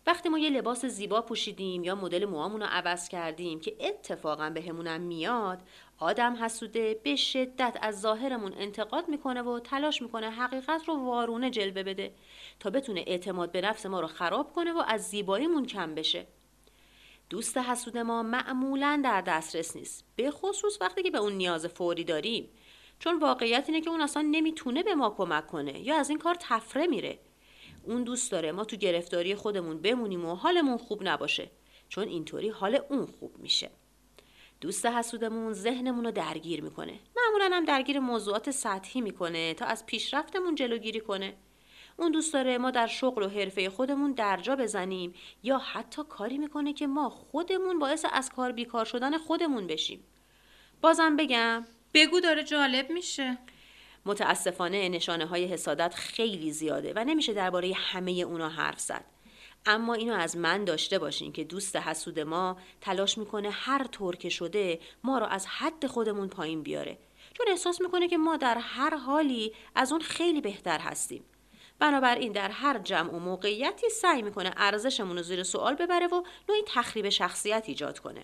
وقتی 0.08 0.30
ما 0.30 0.40
یه 0.40 0.50
لباس 0.50 0.86
زیبا 0.86 1.22
پوشیدیم 1.22 1.84
یا 1.84 1.96
مدل 1.96 2.26
موامون 2.26 2.62
رو 2.62 2.68
عوض 2.72 3.08
کردیم 3.08 3.60
که 3.60 3.76
اتفاقا 3.80 4.50
بهمونم 4.50 5.02
میاد 5.02 5.60
آدم 5.98 6.44
حسوده 6.44 7.00
به 7.04 7.16
شدت 7.16 7.78
از 7.82 8.02
ظاهرمون 8.02 8.54
انتقاد 8.58 9.08
می‌کنه 9.08 9.42
و 9.42 9.60
تلاش 9.60 10.02
می‌کنه 10.02 10.30
حقیقت 10.30 10.88
رو 10.88 11.06
وارونه 11.06 11.50
جلوه 11.50 11.84
بده 11.84 12.14
تا 12.60 12.70
بتونه 12.70 13.04
اعتماد 13.08 13.52
به 13.52 13.62
نفس 13.62 13.86
ما 13.86 14.00
رو 14.00 14.08
خراب 14.08 14.54
کنه 14.54 14.74
و 14.74 14.84
از 14.88 15.10
زیباییمون 15.10 15.66
کم 15.66 15.96
بشه. 15.96 16.28
دوست 17.30 17.58
حسود 17.58 17.98
ما 17.98 18.24
معمولا 18.24 19.02
در 19.04 19.22
دسترس 19.22 19.76
نیست 19.76 20.06
به 20.16 20.32
خصوص 20.32 20.78
وقتی 20.82 21.04
که 21.04 21.12
به 21.12 21.18
اون 21.18 21.34
نیاز 21.34 21.66
فوری 21.66 22.04
داریم. 22.04 22.50
چون 23.00 23.20
واقعیت 23.20 23.64
اینه 23.68 23.82
که 23.82 23.90
اون 23.90 24.02
اصلا 24.02 24.28
نمی‌تونه 24.32 24.84
به 24.84 24.96
ما 24.96 25.10
کمک 25.10 25.48
کنه 25.48 25.80
یا 25.80 25.96
از 25.96 26.10
این 26.10 26.20
کار 26.20 26.36
تفره 26.40 26.88
میره. 26.88 27.20
اون 27.84 28.04
دوست 28.04 28.32
داره 28.32 28.52
ما 28.52 28.66
تو 28.66 28.76
گرفتاری 28.76 29.36
خودمون 29.36 29.82
بمونیم 29.82 30.26
و 30.26 30.36
حالمون 30.36 30.78
خوب 30.78 31.08
نباشه 31.08 31.52
چون 31.90 32.08
اینطوری 32.08 32.50
حال 32.50 32.80
اون 32.90 33.06
خوب 33.06 33.38
میشه. 33.38 33.70
دوست 34.62 34.86
حسودمون 34.86 35.54
ذهنمون 35.54 36.06
رو 36.06 36.12
درگیر 36.12 36.64
می‌کنه. 36.64 37.00
معمولا 37.18 37.56
هم 37.56 37.66
درگیر 37.66 38.00
موضوعات 38.00 38.52
سطحی 38.52 39.02
می‌کنه 39.02 39.54
تا 39.54 39.66
از 39.66 39.86
پیشرفتمون 39.86 40.56
جلوگیری 40.56 41.00
کنه. 41.00 41.34
اون 42.00 42.12
دوست 42.12 42.34
داره 42.34 42.58
ما 42.58 42.72
در 42.72 42.88
شغل 42.88 43.24
و 43.24 43.30
حرفه 43.30 43.70
خودمون 43.70 44.12
درجا 44.12 44.56
بزنیم. 44.56 45.14
یا 45.44 45.58
حتی 45.58 46.02
کاری 46.10 46.38
می‌کنه 46.38 46.74
که 46.74 46.88
ما 46.88 47.10
خودمون 47.10 47.80
باعث 47.80 48.06
از 48.12 48.30
کار 48.30 48.52
بیکار 48.52 48.86
شدن 48.86 49.18
خودمون 49.18 49.68
بشیم. 49.68 50.04
بازم 50.82 51.16
بگم. 51.16 51.66
بگو 51.94 52.20
داره 52.20 52.44
جالب 52.44 52.90
میشه. 52.90 53.38
متاسفانه 54.06 54.90
نشانه 54.90 55.26
های 55.26 55.46
حسادت 55.46 55.94
خیلی 55.96 56.52
زیاده 56.52 56.94
و 56.96 57.04
نمیشه 57.04 57.34
درباره 57.34 57.74
همه 57.76 58.12
اونا 58.12 58.50
حرف 58.50 58.80
زد. 58.80 59.06
اما 59.66 59.94
اینو 59.94 60.14
از 60.14 60.38
من 60.38 60.64
داشته 60.64 61.00
باشین 61.00 61.32
که 61.32 61.44
دوست 61.44 61.76
حسود 61.76 62.20
ما 62.20 62.58
تلاش 62.82 63.18
می‌کنه 63.18 63.50
هر 63.50 63.84
طور 63.84 64.16
که 64.16 64.30
شده 64.30 64.80
ما 65.04 65.18
رو 65.18 65.26
از 65.26 65.48
حد 65.48 65.88
خودمون 65.88 66.28
پایین 66.28 66.64
بیاره. 66.64 66.98
چون 67.34 67.48
احساس 67.50 67.82
می‌کنه 67.82 68.08
که 68.08 68.18
ما 68.18 68.38
در 68.38 68.58
هر 68.58 68.96
حالی 68.96 69.54
از 69.76 69.92
اون 69.92 70.02
خیلی 70.02 70.42
بهتر 70.42 70.80
هستیم. 70.80 71.24
بنابراین 71.80 72.32
در 72.32 72.50
هر 72.50 72.80
جمع 72.80 73.14
و 73.14 73.20
موقعیتی 73.20 73.90
سعی 73.90 74.22
می‌کنه 74.22 74.54
ارزشمون 74.58 75.18
رو 75.18 75.24
زیر 75.24 75.44
سوال 75.44 75.76
ببره 75.76 76.08
و 76.08 76.24
نوعی 76.50 76.64
تخریب 76.68 77.10
شخصیت 77.10 77.64
ایجاد 77.68 78.00
کنه. 78.00 78.24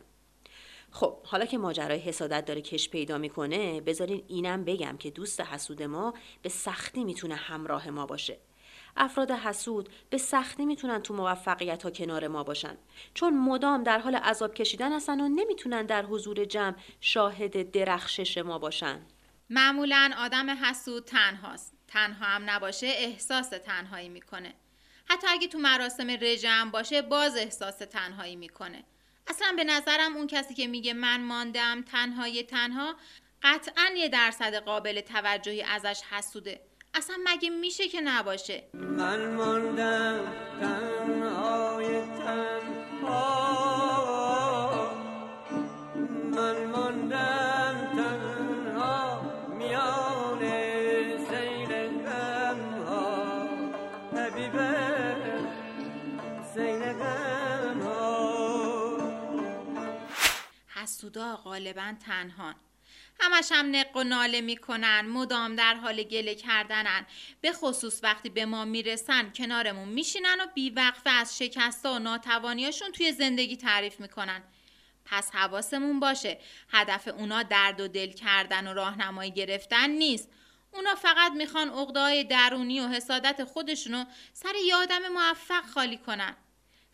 خب 0.92 1.26
حالا 1.26 1.46
که 1.46 1.58
ماجرای 1.58 2.00
حسادت 2.00 2.46
داره 2.46 2.62
کش 2.62 2.90
پیدا 2.90 3.18
می‌کنه 3.18 3.82
بذارین 3.82 4.24
اینم 4.28 4.64
بگم 4.64 4.98
که 4.98 5.12
دوست 5.12 5.42
حسود 5.42 5.84
ما 5.84 6.14
به 6.42 6.50
سختی 6.50 7.04
می‌تونه 7.04 7.36
همراه 7.36 7.90
ما 7.90 8.06
باشه. 8.06 8.38
افراد 8.98 9.32
حسود 9.32 9.90
به 10.10 10.18
سختی 10.18 10.66
می‌تونن 10.66 11.02
تو 11.02 11.14
موفقیت 11.14 11.84
ها 11.84 11.92
کنار 11.92 12.28
ما 12.28 12.44
باشن. 12.44 12.78
چون 13.14 13.38
مدام 13.38 13.84
در 13.84 14.00
حال 14.00 14.16
عذاب 14.16 14.54
کشیدن 14.54 14.94
هستن 14.94 15.22
و 15.22 15.28
نمی‌تونن 15.28 15.86
در 15.86 16.06
حضور 16.06 16.46
جمع 16.46 16.76
شاهد 17.02 17.72
درخشش 17.72 18.38
ما 18.38 18.60
باشن. 18.60 19.02
معمولا 19.50 20.12
آدم 20.18 20.50
حسود 20.50 21.06
تنهاست. 21.06 21.75
تنها 21.88 22.26
هم 22.26 22.50
نباشه 22.50 22.88
احساس 22.88 23.50
تنهایی 23.50 24.10
می‌کنه. 24.10 24.54
حتی 25.10 25.28
اگه 25.28 25.48
تو 25.48 25.58
مراسم 25.58 26.10
رجم 26.10 26.72
باشه 26.72 27.02
باز 27.02 27.38
احساس 27.38 27.78
تنهایی 27.78 28.36
می‌کنه. 28.36 28.84
اصلا 29.28 29.54
به 29.56 29.64
نظرم 29.64 30.18
اون 30.18 30.28
کسی 30.28 30.54
که 30.54 30.68
میگه 30.68 30.94
من 30.94 31.22
ماندم 31.22 31.82
تنهای 31.82 32.44
تنها 32.44 32.96
قطعا 33.44 33.90
یه 33.96 34.10
درصد 34.10 34.56
قابل 34.56 35.02
توجهی 35.02 35.64
ازش 35.64 36.02
حسوده. 36.12 36.62
اصلا 36.94 37.18
مگه 37.26 37.50
میشه 37.50 37.88
که 37.88 38.02
نباشه؟ 38.02 38.64
من 38.74 39.34
ماندم 39.36 40.34
تنهای 40.60 41.95
غالبا 61.36 61.96
تنهان. 62.06 62.56
همش 63.20 63.52
هم 63.52 63.76
نق 63.76 63.98
و 63.98 64.04
ناله 64.04 64.42
می‌کنن 64.42 65.02
مدام 65.02 65.56
در 65.56 65.76
حال 65.76 66.04
گله 66.04 66.36
کردنن. 66.36 67.06
به 67.42 67.52
خصوص 67.54 68.00
وقتی 68.04 68.30
به 68.30 68.46
ما 68.46 68.66
می‌رسن 68.66 69.30
کنارمون 69.30 69.90
میشینن 69.90 70.38
و 70.42 70.46
بیوقفه 70.54 71.10
از 71.10 71.38
شکستا 71.38 71.94
و 71.94 72.00
ناتوانیاشون 72.00 72.92
توی 72.92 73.12
زندگی 73.12 73.58
تعریف 73.58 74.00
می‌کنن. 74.00 74.44
پس 75.06 75.32
حواسمون 75.32 76.00
باشه 76.00 76.40
هدف 76.70 77.08
اونا 77.08 77.44
درد 77.44 77.82
و 77.82 77.88
دل 77.88 78.12
کردن 78.12 78.68
و 78.68 78.74
راهنمایی 78.74 79.32
گرفتن 79.32 79.90
نیست. 79.90 80.30
اونا 80.72 80.96
فقط 80.96 81.32
می‌خوان 81.32 81.70
عقده‌های 81.70 82.24
درونی 82.24 82.80
و 82.80 82.88
حسادت 82.88 83.44
خودشونو 83.44 84.06
سر 84.34 84.54
یه 84.66 84.76
آدم 84.76 85.08
موفق 85.08 85.66
خالی 85.66 85.98
کنن. 85.98 86.36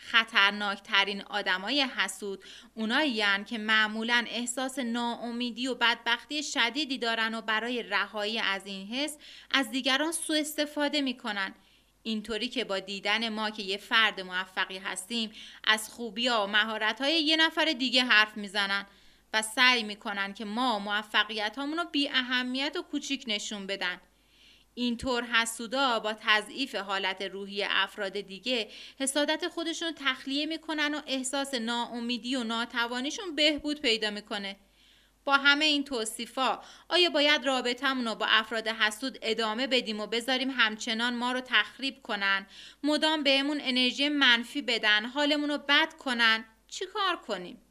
خطرناکترین 0.01 1.21
آدمای 1.21 1.81
حسود 1.81 2.43
اونایی 2.73 3.23
که 3.45 3.57
معمولا 3.57 4.25
احساس 4.27 4.79
ناامیدی 4.79 5.67
و 5.67 5.75
بدبختی 5.75 6.43
شدیدی 6.43 6.97
دارن 6.97 7.35
و 7.35 7.41
برای 7.41 7.83
رهایی 7.83 8.39
از 8.39 8.65
این 8.65 8.87
حس 8.87 9.17
از 9.51 9.71
دیگران 9.71 10.11
سوء 10.11 10.39
استفاده 10.39 11.01
می‌کنن 11.01 11.55
اینطوری 12.03 12.47
که 12.47 12.63
با 12.63 12.79
دیدن 12.79 13.29
ما 13.29 13.49
که 13.49 13.63
یه 13.63 13.77
فرد 13.77 14.21
موفقی 14.21 14.77
هستیم 14.77 15.31
از 15.63 15.89
خوبی 15.89 16.27
ها 16.27 16.43
و 16.43 16.47
مهارت 16.47 17.01
های 17.01 17.21
یه 17.21 17.35
نفر 17.35 17.65
دیگه 17.65 18.03
حرف 18.03 18.37
می‌زنن 18.37 18.85
و 19.33 19.41
سعی 19.41 19.83
می‌کنن 19.83 20.33
که 20.33 20.45
ما 20.45 20.79
موفقیت 20.79 21.57
رو 21.57 21.85
بی 21.91 22.09
اهمیت 22.09 22.75
و 22.77 22.81
کوچیک 22.81 23.23
نشون 23.27 23.67
بدن. 23.67 24.01
اینطور 24.73 25.23
حسودا 25.23 25.99
با 25.99 26.13
تضعیف 26.13 26.75
حالت 26.75 27.21
روحی 27.21 27.63
افراد 27.63 28.19
دیگه 28.19 28.69
حسادت 28.99 29.47
خودشون 29.47 29.91
تخلیه 29.95 30.45
می‌کنن 30.45 30.95
و 30.95 31.01
احساس 31.07 31.53
ناامیدی 31.53 32.35
و 32.35 32.43
ناتوانیشون 32.43 33.35
بهبود 33.35 33.81
پیدا 33.81 34.09
می‌کنه. 34.09 34.55
با 35.25 35.37
همه 35.37 35.65
این 35.65 35.83
توصیفا 35.83 36.59
آیا 36.89 37.09
باید 37.09 37.45
رابطمون 37.45 38.07
رو 38.07 38.15
با 38.15 38.25
افراد 38.29 38.67
حسود 38.67 39.17
ادامه 39.21 39.67
بدیم 39.67 39.99
و 39.99 40.07
بذاریم 40.07 40.49
همچنان 40.49 41.15
ما 41.15 41.31
رو 41.31 41.41
تخریب 41.41 42.01
کنن 42.01 42.47
مدام 42.83 43.23
بهمون 43.23 43.59
انرژی 43.61 44.09
منفی 44.09 44.61
بدن 44.61 45.05
حالمون 45.05 45.49
رو 45.49 45.57
بد 45.57 45.93
کنن 45.93 46.45
چی 46.67 46.85
کار 46.85 47.15
کنیم؟ 47.15 47.70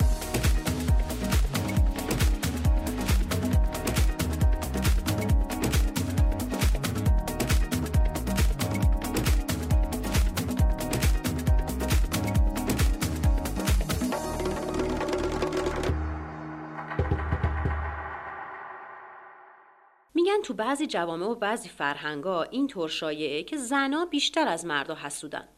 تو 20.43 20.55
بعضی 20.55 20.87
جوامع 20.87 21.27
و 21.27 21.35
بعضی 21.35 21.69
فرهنگا 21.69 22.43
این 22.43 22.67
طور 22.67 22.89
شایعه 22.89 23.43
که 23.43 23.57
زنا 23.57 24.05
بیشتر 24.05 24.49
از 24.49 24.67
مردا 24.67 24.95
حسودن. 24.95 25.49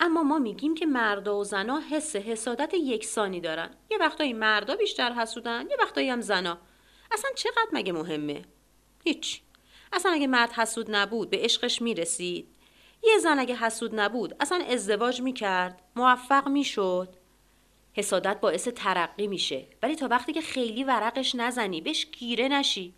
اما 0.00 0.22
ما 0.22 0.38
میگیم 0.38 0.74
که 0.74 0.86
مردا 0.86 1.38
و 1.38 1.44
زنا 1.44 1.80
حس 1.90 2.16
حسادت 2.16 2.74
یکسانی 2.74 3.40
دارن. 3.40 3.70
یه 3.90 3.98
وقتایی 3.98 4.32
مردا 4.32 4.76
بیشتر 4.76 5.12
حسودن 5.12 5.66
یه 5.70 5.76
وقتایی 5.80 6.10
هم 6.10 6.20
زنا. 6.20 6.58
اصلا 7.12 7.30
چقدر 7.36 7.68
مگه 7.72 7.92
مهمه؟ 7.92 8.42
هیچ. 9.04 9.40
اصلا 9.92 10.12
اگه 10.12 10.26
مرد 10.26 10.52
حسود 10.52 10.86
نبود 10.90 11.30
به 11.30 11.38
عشقش 11.38 11.82
می‌رسید. 11.82 12.48
یه 13.02 13.18
زن 13.18 13.38
اگه 13.38 13.56
حسود 13.56 14.00
نبود 14.00 14.36
اصلا 14.40 14.64
ازدواج 14.64 15.20
می‌کرد 15.22 15.82
موفق 15.96 16.48
می‌شد. 16.48 17.08
حسادت 17.92 18.40
باعث 18.40 18.68
ترقی 18.68 19.26
میشه. 19.26 19.66
ولی 19.82 19.96
تا 19.96 20.08
وقتی 20.08 20.32
که 20.32 20.40
خیلی 20.40 20.84
ورقش 20.84 21.34
نزنی 21.34 21.80
بهش 21.80 22.06
گیره 22.06 22.48
نشی. 22.48 22.94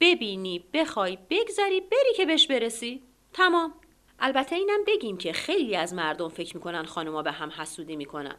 ببینی 0.00 0.64
بخوای 0.72 1.18
بگذری 1.30 1.80
بری 1.80 2.14
که 2.16 2.26
بهش 2.26 2.46
برسی. 2.46 3.02
تمام. 3.32 3.74
البته 4.18 4.56
اینم 4.56 4.84
بگیم 4.86 5.16
که 5.16 5.32
خیلی 5.32 5.76
از 5.76 5.94
مردم 5.94 6.28
فکر 6.28 6.56
می‌کنن 6.56 6.84
خانوما 6.84 7.22
به 7.22 7.32
هم 7.32 7.50
حسودی 7.50 7.96
می‌کنن. 7.96 8.36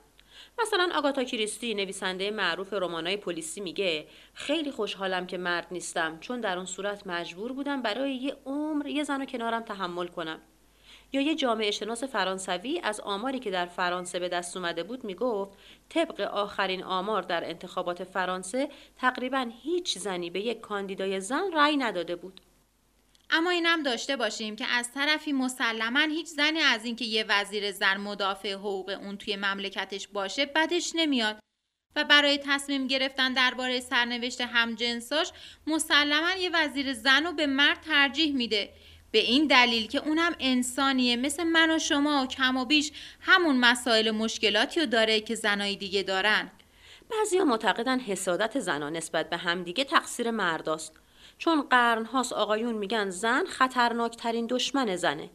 مثلا 0.61 0.89
آگاتا 0.95 1.23
کریستی 1.23 1.73
نویسنده 1.73 2.31
معروف 2.31 2.73
رمانای 2.73 3.17
پلیسی 3.17 3.61
میگه 3.61 4.07
خیلی 4.33 4.71
خوشحالم 4.71 5.27
که 5.27 5.37
مرد 5.37 5.67
نیستم 5.71 6.19
چون 6.19 6.41
در 6.41 6.57
اون 6.57 6.65
صورت 6.65 7.07
مجبور 7.07 7.51
بودم 7.51 7.81
برای 7.81 8.15
یه 8.15 8.35
عمر 8.45 8.87
یه 8.87 9.03
زن 9.03 9.25
کنارم 9.25 9.63
تحمل 9.63 10.07
کنم. 10.07 10.41
یا 11.11 11.21
یه 11.21 11.35
جامعه 11.35 11.71
شناس 11.71 12.03
فرانسوی 12.03 12.79
از 12.83 12.99
آماری 12.99 13.39
که 13.39 13.51
در 13.51 13.65
فرانسه 13.65 14.19
به 14.19 14.29
دست 14.29 14.57
اومده 14.57 14.83
بود 14.83 15.03
می‌گفت 15.03 15.57
طبق 15.89 16.21
آخرین 16.21 16.83
آمار 16.83 17.21
در 17.21 17.49
انتخابات 17.49 18.03
فرانسه 18.03 18.69
تقریبا 18.95 19.51
هیچ 19.63 19.97
زنی 19.97 20.29
به 20.29 20.39
یک 20.39 20.61
کاندیدای 20.61 21.19
زن 21.19 21.51
رأی 21.53 21.77
نداده 21.77 22.15
بود. 22.15 22.41
اما 23.29 23.49
اینم 23.49 23.83
داشته 23.83 24.15
باشیم 24.15 24.55
که 24.55 24.65
از 24.65 24.91
طرفی 24.93 25.33
مسلما 25.33 25.99
هیچ 25.99 26.27
زنی 26.27 26.59
از 26.59 26.85
اینکه 26.85 27.05
یه 27.05 27.25
وزیر 27.29 27.71
زن 27.71 27.97
مدافع 27.97 28.53
حقوق 28.53 28.89
اون 28.89 29.17
توی 29.17 29.35
مملکتش 29.35 30.07
باشه 30.07 30.45
بدش 30.45 30.91
نمیاد. 30.95 31.39
و 31.95 32.03
برای 32.03 32.39
تصمیم 32.43 32.87
گرفتن 32.87 33.33
درباره 33.33 33.79
سرنوشت 33.79 34.41
همجنساش 34.41 35.31
مسلما 35.67 36.31
یه 36.31 36.49
وزیر 36.53 36.93
زن 36.93 37.23
رو 37.23 37.33
به 37.33 37.47
مرد 37.47 37.81
ترجیح 37.81 38.35
میده. 38.35 38.69
به 39.11 39.19
این 39.19 39.47
دلیل 39.47 39.87
که 39.87 40.07
اونم 40.07 40.35
انسانیه. 40.39 41.15
مثل 41.15 41.43
من 41.43 41.75
و 41.75 41.79
شما 41.79 42.23
و 42.23 42.27
کم 42.27 42.57
و 42.57 42.65
بیش 42.65 42.91
همون 43.21 43.57
مسائل 43.57 44.11
مشکلاتی 44.11 44.79
رو 44.79 44.85
داره 44.85 45.21
که 45.21 45.35
زنای 45.35 45.75
دیگه 45.75 46.03
دارن. 46.03 46.51
بعضیا 47.11 47.45
معتقدن 47.45 47.99
حسادت 47.99 48.59
زنان 48.59 48.95
نسبت 48.95 49.29
به 49.29 49.37
همدیگه 49.37 49.83
تقصیر 49.83 50.31
مرداست. 50.31 50.93
چون 51.37 51.61
قرنهاست 51.61 52.33
آقایون 52.33 52.75
میگن 52.75 53.09
زن 53.09 53.45
خطرناکترین 53.45 54.47
دشمن 54.49 54.95
زنه. 54.95 55.29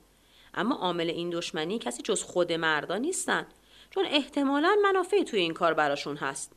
اما 0.54 0.74
عامل 0.74 1.10
این 1.10 1.30
دشمنی 1.30 1.78
کسی 1.78 2.02
جز 2.02 2.22
خود 2.22 2.52
مردا 2.52 2.96
نیستن. 2.96 3.46
چون 3.90 4.06
احتمالا 4.06 4.76
منافعی 4.82 5.24
توی 5.24 5.40
این 5.40 5.54
کار 5.54 5.74
براشون 5.74 6.16
هست. 6.16 6.52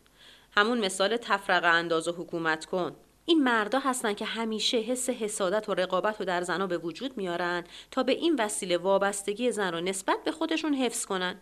همون 0.57 0.85
مثال 0.85 1.17
تفرقه 1.17 1.67
انداز 1.67 2.07
و 2.07 2.11
حکومت 2.11 2.65
کن. 2.65 2.95
این 3.25 3.43
مردا 3.43 3.79
هستن 3.79 4.13
که 4.13 4.25
همیشه 4.25 4.77
حس 4.77 5.09
حسادت 5.09 5.69
و 5.69 5.73
رقابت 5.73 6.19
رو 6.19 6.25
در 6.25 6.41
زنا 6.41 6.67
به 6.67 6.77
وجود 6.77 7.17
میارن 7.17 7.63
تا 7.91 8.03
به 8.03 8.11
این 8.11 8.35
وسیله 8.39 8.77
وابستگی 8.77 9.51
زن 9.51 9.71
رو 9.71 9.81
نسبت 9.81 10.23
به 10.23 10.31
خودشون 10.31 10.73
حفظ 10.73 11.05
کنن 11.05 11.41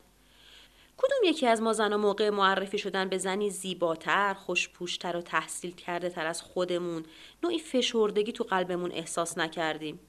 کدوم 0.98 1.18
یکی 1.24 1.48
از 1.48 1.62
ما 1.62 1.74
زنها 1.74 1.98
موقع 1.98 2.30
معرفی 2.30 2.78
شدن 2.78 3.10
به 3.10 3.18
زنی 3.18 3.50
زیباتر، 3.50 4.34
خوشپوشتر 4.34 5.18
و 5.18 5.22
تحصیل 5.22 5.76
کرده 5.76 6.10
تر 6.10 6.26
از 6.26 6.42
خودمون 6.42 7.04
نوعی 7.44 7.60
فشردگی 7.60 8.32
تو 8.32 8.44
قلبمون 8.44 8.92
احساس 8.92 9.38
نکردیم. 9.38 10.00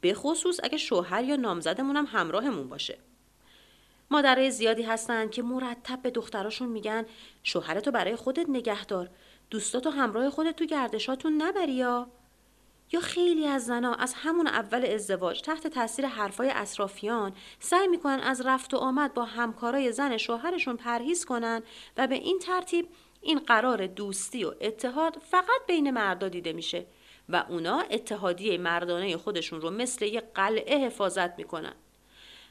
به 0.00 0.14
خصوص 0.14 0.60
اگه 0.62 0.78
شوهر 0.78 1.24
یا 1.24 1.36
نامزدمون 1.36 1.96
هم 1.96 2.06
همراهمون 2.12 2.68
باشه. 2.68 2.98
مادرای 4.10 4.50
زیادی 4.50 4.82
هستن 4.82 5.28
که 5.28 5.42
مرتب 5.42 6.02
به 6.02 6.10
دختراشون 6.10 6.68
میگن 6.68 7.06
شوهرتو 7.42 7.90
برای 7.90 8.16
خودت 8.16 8.46
نگهدار 8.48 9.10
دوستاتو 9.50 9.90
همراه 9.90 10.30
خودت 10.30 10.56
تو 10.56 10.64
گردشاتون 10.64 11.42
نبری 11.42 11.72
یا؟ 11.72 12.10
یا 12.92 13.00
خیلی 13.00 13.46
از 13.46 13.66
زنا 13.66 13.94
از 13.94 14.14
همون 14.16 14.46
اول 14.46 14.84
ازدواج 14.86 15.40
تحت 15.42 15.66
تاثیر 15.66 16.06
حرفای 16.06 16.50
اطرافیان 16.54 17.32
سعی 17.60 17.88
می‌کنن 17.88 18.20
از 18.20 18.46
رفت 18.46 18.74
و 18.74 18.76
آمد 18.76 19.14
با 19.14 19.24
همکارای 19.24 19.92
زن 19.92 20.16
شوهرشون 20.16 20.76
پرهیز 20.76 21.24
کنن 21.24 21.62
و 21.96 22.06
به 22.06 22.14
این 22.14 22.38
ترتیب 22.38 22.88
این 23.20 23.38
قرار 23.38 23.86
دوستی 23.86 24.44
و 24.44 24.54
اتحاد 24.60 25.18
فقط 25.30 25.66
بین 25.66 25.90
مردا 25.90 26.28
دیده 26.28 26.52
میشه 26.52 26.86
و 27.28 27.44
اونا 27.48 27.80
اتحادیه 27.80 28.58
مردانه 28.58 29.16
خودشون 29.16 29.60
رو 29.60 29.70
مثل 29.70 30.04
یه 30.04 30.20
قلعه 30.34 30.86
حفاظت 30.86 31.38
می‌کنن. 31.38 31.74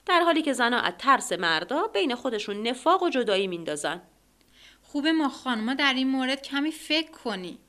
در 0.06 0.22
حالی 0.22 0.42
که 0.42 0.54
زنا 0.54 0.80
از 0.80 0.94
ترس 0.98 1.32
مردا 1.32 1.88
بین 1.88 2.16
خودشون 2.16 2.68
نفاق 2.68 3.04
و 3.04 3.10
جدایی 3.10 3.48
میندازن. 3.48 4.02
خوبه 4.88 5.12
ما 5.12 5.30
خانما 5.30 5.74
در 5.74 5.94
این 5.94 6.08
مورد 6.08 6.42
کمی 6.42 6.72
فکر 6.72 7.12
کنی 7.12 7.60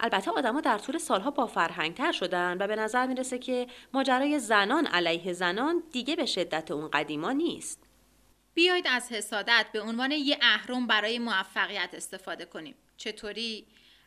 البته 0.00 0.30
آدما 0.30 0.60
در 0.60 0.78
طول 0.78 0.98
سالها 0.98 1.30
با 1.30 1.46
فرهنگتر 1.46 2.12
شدن 2.12 2.56
و 2.60 2.66
به 2.66 2.76
نظر 2.76 3.06
می‌رسه 3.06 3.38
که 3.38 3.66
ماجرای 3.92 4.38
زنان 4.38 4.86
علیه 4.86 5.32
زنان 5.32 5.82
دیگه 5.92 6.16
به 6.16 6.26
شدت 6.26 6.70
اون 6.70 6.90
قدیما 6.90 7.32
نیست. 7.32 7.78
بیایید 8.54 8.86
از 8.90 9.12
حسادت 9.12 9.66
به 9.72 9.80
عنوان 9.80 10.10
یه 10.10 10.38
اهرم 10.42 10.86
برای 10.86 11.18
موفقیت 11.18 11.90
استفاده 11.92 12.44
کنیم. 12.44 12.74
چطوری؟ 12.96 13.66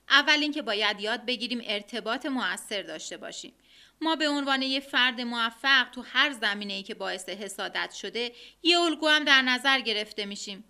اول 0.09 0.37
اینکه 0.41 0.61
باید 0.61 1.01
یاد 1.01 1.25
بگیریم 1.25 1.61
ارتباط 1.65 2.25
موثر 2.25 2.81
داشته 2.81 3.17
باشیم. 3.17 3.53
ما 4.01 4.15
به 4.15 4.29
عنوان 4.29 4.61
یه 4.61 4.79
فرد 4.79 5.21
موفق 5.21 5.89
تو 5.91 6.01
هر 6.01 6.31
زمینه 6.31 6.73
ای 6.73 6.83
که 6.83 6.93
باعث 6.93 7.29
حسادت 7.29 7.91
شده 7.91 8.31
یه 8.63 8.79
الگو 8.79 9.07
هم 9.07 9.23
در 9.23 9.41
نظر 9.41 9.79
گرفته 9.79 10.25
میشیم. 10.25 10.63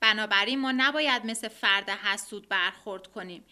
بنابراین 0.00 0.58
ما 0.58 0.72
نباید 0.72 1.26
مثل 1.26 1.48
فرد 1.48 1.90
حسود 1.90 2.48
برخورد 2.48 3.06
کنیم. 3.06 3.44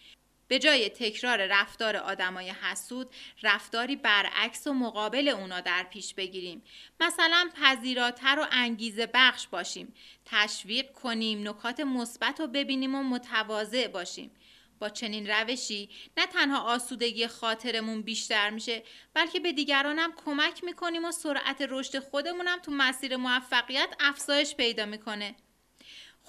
به 0.47 0.59
جای 0.59 0.89
تکرار 0.89 1.45
رفتار 1.45 1.95
آدمای 1.95 2.49
حسود 2.49 3.15
رفتاری 3.43 3.95
برعکس 3.95 4.67
و 4.67 4.73
مقابل 4.73 5.27
اونا 5.27 5.61
در 5.61 5.83
پیش 5.83 6.13
بگیریم. 6.13 6.63
مثلا 6.99 7.49
پذیراتر 7.61 8.39
و 8.39 8.45
انگیزه 8.51 9.09
بخش 9.13 9.47
باشیم. 9.47 9.93
تشویق 10.25 10.91
کنیم 10.91 11.47
نکات 11.47 11.79
مثبت 11.79 12.39
رو 12.39 12.47
ببینیم 12.47 12.95
و 12.95 13.03
متواضع 13.03 13.87
باشیم. 13.87 14.31
با 14.79 14.89
چنین 14.89 15.27
روشی 15.27 15.89
نه 16.17 16.25
تنها 16.25 16.59
آسودگی 16.59 17.27
خاطرمون 17.27 18.01
بیشتر 18.01 18.49
میشه 18.49 18.83
بلکه 19.13 19.39
به 19.39 19.51
دیگرانم 19.51 20.13
کمک 20.25 20.63
می‌کنیم 20.63 21.05
و 21.05 21.11
سرعت 21.11 21.65
رشد 21.69 21.99
خودمونم 21.99 22.59
تو 22.59 22.71
مسیر 22.71 23.17
موفقیت 23.17 23.89
افزایش 23.99 24.55
پیدا 24.55 24.85
می‌کنه. 24.85 25.35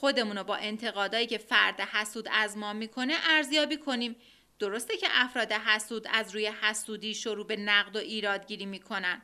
خودمون 0.00 0.38
رو 0.38 0.44
با 0.44 0.56
انتقادایی 0.56 1.26
که 1.26 1.38
فرد 1.38 1.80
حسود 1.80 2.28
از 2.32 2.56
ما 2.56 2.72
می‌کنه 2.72 3.14
ارزیابی 3.30 3.76
کنیم. 3.76 4.16
درسته 4.58 4.96
که 4.96 5.06
افراد 5.10 5.52
حسود 5.52 6.06
از 6.10 6.34
روی 6.34 6.46
حسودی 6.46 7.14
شروع 7.14 7.46
به 7.46 7.56
نقد 7.56 7.96
و 7.96 7.98
ایرادگیری 7.98 8.66
می‌کنن. 8.66 9.22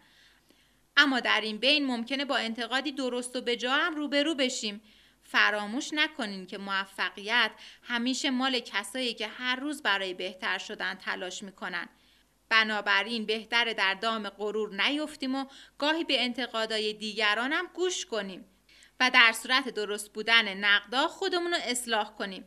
اما 0.97 1.21
در 1.21 1.41
این 1.41 1.59
بین 1.59 1.87
ممکنه 1.87 2.25
با 2.25 2.37
انتقادی 2.37 2.93
درست 2.93 3.37
و 3.37 3.41
به 3.41 3.57
جا 3.57 3.73
هم 3.73 3.95
روبرو 3.95 4.35
بشیم. 4.35 4.83
فراموش 5.23 5.93
نکنین 5.93 6.47
که 6.47 6.59
موفقیت 6.59 7.51
همیشه 7.83 8.31
مال 8.31 8.61
کسایی 8.61 9.15
که 9.15 9.27
هر 9.29 9.57
روز 9.57 9.83
برای 9.83 10.15
بهتر 10.15 10.59
شدن 10.59 10.95
تلاش 10.95 11.43
می‌کنن. 11.43 11.89
بنابراین 12.49 13.27
بهتره 13.27 13.75
در 13.75 13.95
دام 13.95 14.29
غرور 14.29 14.83
نیفتیم 14.83 15.35
و 15.35 15.47
گاهی 15.79 16.05
به 16.05 16.25
انتقادای 16.25 16.93
دیگرانم 16.93 17.67
گوش 17.75 18.07
کنیم. 18.07 18.45
و 19.01 19.11
در 19.11 19.33
صورت 19.33 19.69
درست 19.69 20.13
بودن 20.13 20.55
نقدا 20.55 21.09
خودمون 21.09 21.53
رو 21.53 21.59
اصلاح 21.63 22.15
کنیم. 22.15 22.45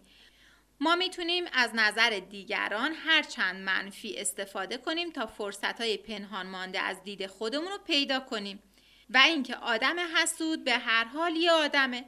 ما 0.80 0.96
می‌تونیم 0.96 1.44
از 1.54 1.72
نظر 1.74 2.10
دیگران 2.30 2.94
هر 2.94 3.24
چند 3.24 3.56
منفی 3.56 4.16
استفاده 4.18 4.78
کنیم 4.78 5.12
تا 5.12 5.26
فرصت 5.26 5.82
های 5.82 5.98
پنهان 5.98 6.48
مانده 6.48 6.80
از 6.80 7.04
دید 7.04 7.28
خودمون 7.28 7.68
رو 7.68 7.78
پیدا 7.78 8.20
کنیم. 8.20 8.64
و 9.10 9.18
اینکه 9.18 9.56
آدم 9.56 9.96
حسود 10.00 10.64
به 10.64 10.74
هر 10.74 11.04
حال 11.04 11.36
یه 11.36 11.52
آدمه. 11.52 12.06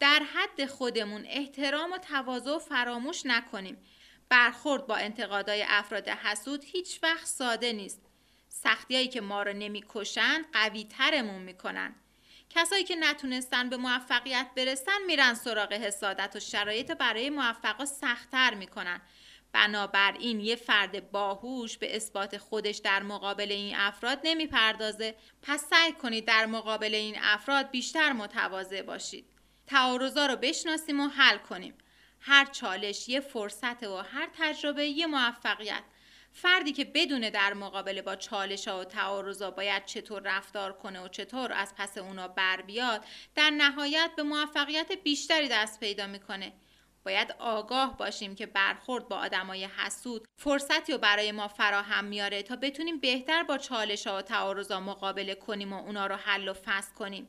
در 0.00 0.22
حد 0.34 0.66
خودمون 0.66 1.24
احترام 1.26 1.92
و 1.92 1.98
تواضع 1.98 2.58
فراموش 2.58 3.26
نکنیم. 3.26 3.78
برخورد 4.28 4.86
با 4.86 4.96
انتقادهای 4.96 5.64
افراد 5.68 6.08
حسود 6.08 6.64
هیچ 6.64 6.98
وقت 7.02 7.26
ساده 7.26 7.72
نیست. 7.72 8.00
سختیایی 8.48 9.08
که 9.08 9.20
ما 9.20 9.42
رو 9.42 9.52
نمی‌کشن 9.52 10.44
قوی 10.52 10.84
ترمون 10.84 11.42
می‌کنن. 11.42 11.94
کسایی 12.54 12.84
که 12.84 12.96
نتونستن 12.96 13.68
به 13.68 13.76
موفقیت 13.76 14.46
برسن 14.56 15.02
میرن 15.06 15.34
سراغ 15.34 15.72
حسادت 15.72 16.36
و 16.36 16.40
شرایط 16.40 16.92
برای 16.92 17.30
موفقا 17.30 17.84
سختتر 17.84 18.54
می‌کنن. 18.54 19.00
بنابراین 19.52 20.40
یه 20.40 20.56
فرد 20.56 21.10
باهوش 21.10 21.78
به 21.78 21.96
اثبات 21.96 22.38
خودش 22.38 22.76
در 22.76 23.02
مقابل 23.02 23.52
این 23.52 23.76
افراد 23.76 24.20
نمی‌پردازه. 24.24 25.14
پس 25.42 25.64
سعی 25.70 25.92
کنید 25.92 26.24
در 26.24 26.46
مقابل 26.46 26.94
این 26.94 27.16
افراد 27.22 27.70
بیشتر 27.70 28.12
متواضع 28.12 28.82
باشید. 28.82 29.26
تعارضا 29.66 30.26
رو 30.26 30.36
بشناسیم 30.36 31.00
و 31.00 31.08
حل 31.08 31.38
کنیم. 31.38 31.74
هر 32.20 32.44
چالش 32.44 33.08
یه 33.08 33.20
فرصت 33.20 33.82
و 33.82 33.96
هر 33.96 34.28
تجربه 34.38 34.86
یه 34.86 35.06
موفقیت. 35.06 35.82
فردی 36.32 36.72
که 36.72 36.84
بدونه 36.84 37.30
در 37.30 37.54
مقابله 37.54 38.02
با 38.02 38.16
چالش 38.16 38.68
ها 38.68 38.80
و 38.80 38.84
تعارضا 38.84 39.50
باید 39.50 39.84
چطور 39.84 40.22
رفتار 40.24 40.72
کنه 40.72 41.00
و 41.04 41.08
چطور 41.08 41.52
از 41.52 41.74
پس 41.76 41.98
اونا 41.98 42.28
بر 42.28 42.62
بیاد 42.62 43.04
در 43.34 43.50
نهایت 43.50 44.10
به 44.16 44.22
موفقیت 44.22 44.92
بیشتری 44.92 45.48
دست 45.48 45.80
پیدا 45.80 46.06
می‌کنه. 46.06 46.52
باید 47.04 47.34
آگاه 47.38 47.96
باشیم 47.96 48.34
که 48.34 48.46
برخورد 48.46 49.08
با 49.08 49.16
آدمای 49.16 49.64
حسود 49.64 50.28
فرصتی 50.36 50.92
رو 50.92 50.98
برای 50.98 51.32
ما 51.32 51.48
فراهم 51.48 52.04
میاره 52.04 52.42
تا 52.42 52.56
بتونیم 52.56 53.00
بهتر 53.00 53.42
با 53.42 53.58
چالش 53.58 54.06
ها 54.06 54.16
و 54.16 54.22
تعارضا 54.22 54.80
مقابله 54.80 55.34
کنیم 55.34 55.72
و 55.72 55.76
اونا 55.76 56.06
رو 56.06 56.14
حل 56.14 56.48
و 56.48 56.52
فصل 56.52 56.94
کنیم. 56.94 57.28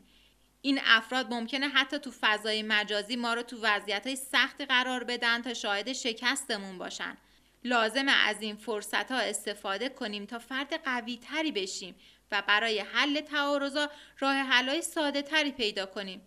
این 0.62 0.80
افراد 0.86 1.34
ممکنه 1.34 1.68
حتی 1.68 2.00
تو 2.00 2.12
فضای 2.22 2.64
مجازی 2.64 3.16
ما 3.16 3.34
رو 3.34 3.42
تو 3.42 3.58
وضعیت 3.62 4.08
های 4.08 4.16
سختی 4.16 4.66
قرار 4.66 5.04
بدن 5.04 5.42
تا 5.42 5.54
شاهد 5.54 5.94
شکستمون 5.94 6.78
باشن. 6.78 7.18
لازم 7.64 8.06
از 8.08 8.42
این 8.42 8.56
فرصت 8.56 9.12
ها 9.12 9.18
استفاده 9.18 9.90
کنیم 9.90 10.26
تا 10.26 10.40
فرد 10.40 10.74
قوی 10.86 11.18
تری 11.18 11.52
بشیم 11.52 11.96
و 12.32 12.44
برای 12.48 12.80
حل 12.80 13.22
تعارضا 13.22 13.90
راه 14.20 14.36
حلای 14.36 14.82
ساده 14.82 15.22
تری 15.22 15.52
پیدا 15.52 15.86
کنیم. 15.86 16.22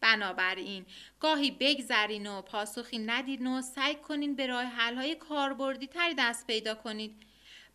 بنابراین 0.00 0.86
گاهی 1.20 1.50
بگذرین 1.50 2.26
و 2.26 2.42
پاسخی 2.42 2.98
ندید 2.98 3.46
و 3.46 3.60
سعی 3.60 3.94
کنین 3.94 4.36
به 4.36 4.46
راه 4.46 4.64
حلهای 4.64 5.14
کاربردی 5.14 5.86
تری 5.86 6.14
دست 6.18 6.46
پیدا 6.46 6.74
کنید. 6.74 7.26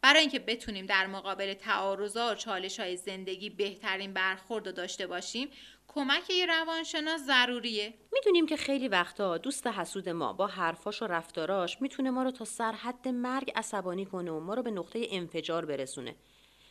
برای 0.01 0.19
اینکه 0.19 0.39
بتونیم 0.39 0.85
در 0.85 1.07
مقابل 1.07 1.53
تعارضا 1.53 2.31
و 2.31 2.35
چالش 2.35 2.79
های 2.79 2.97
زندگی 2.97 3.49
بهترین 3.49 4.13
برخورد 4.13 4.75
داشته 4.75 5.07
باشیم 5.07 5.47
کمک 5.87 6.29
یه 6.29 6.45
روانشناس 6.45 7.21
ضروریه. 7.21 7.93
می‌دونیم 8.13 8.45
که 8.45 8.57
خیلی 8.57 8.87
وقتا 8.87 9.37
دوست 9.37 9.67
حسود 9.67 10.09
ما 10.09 10.33
با 10.33 10.47
حرفاش 10.47 11.01
و 11.01 11.05
رفتاراش 11.05 11.81
می‌تونه 11.81 12.09
ما 12.09 12.23
رو 12.23 12.31
تا 12.31 12.45
سرحد 12.45 13.07
مرگ 13.07 13.51
عصبانی 13.55 14.05
کنه 14.05 14.31
و 14.31 14.39
ما 14.39 14.53
رو 14.53 14.63
به 14.63 14.71
نقطه 14.71 15.07
انفجار 15.11 15.65
برسونه. 15.65 16.15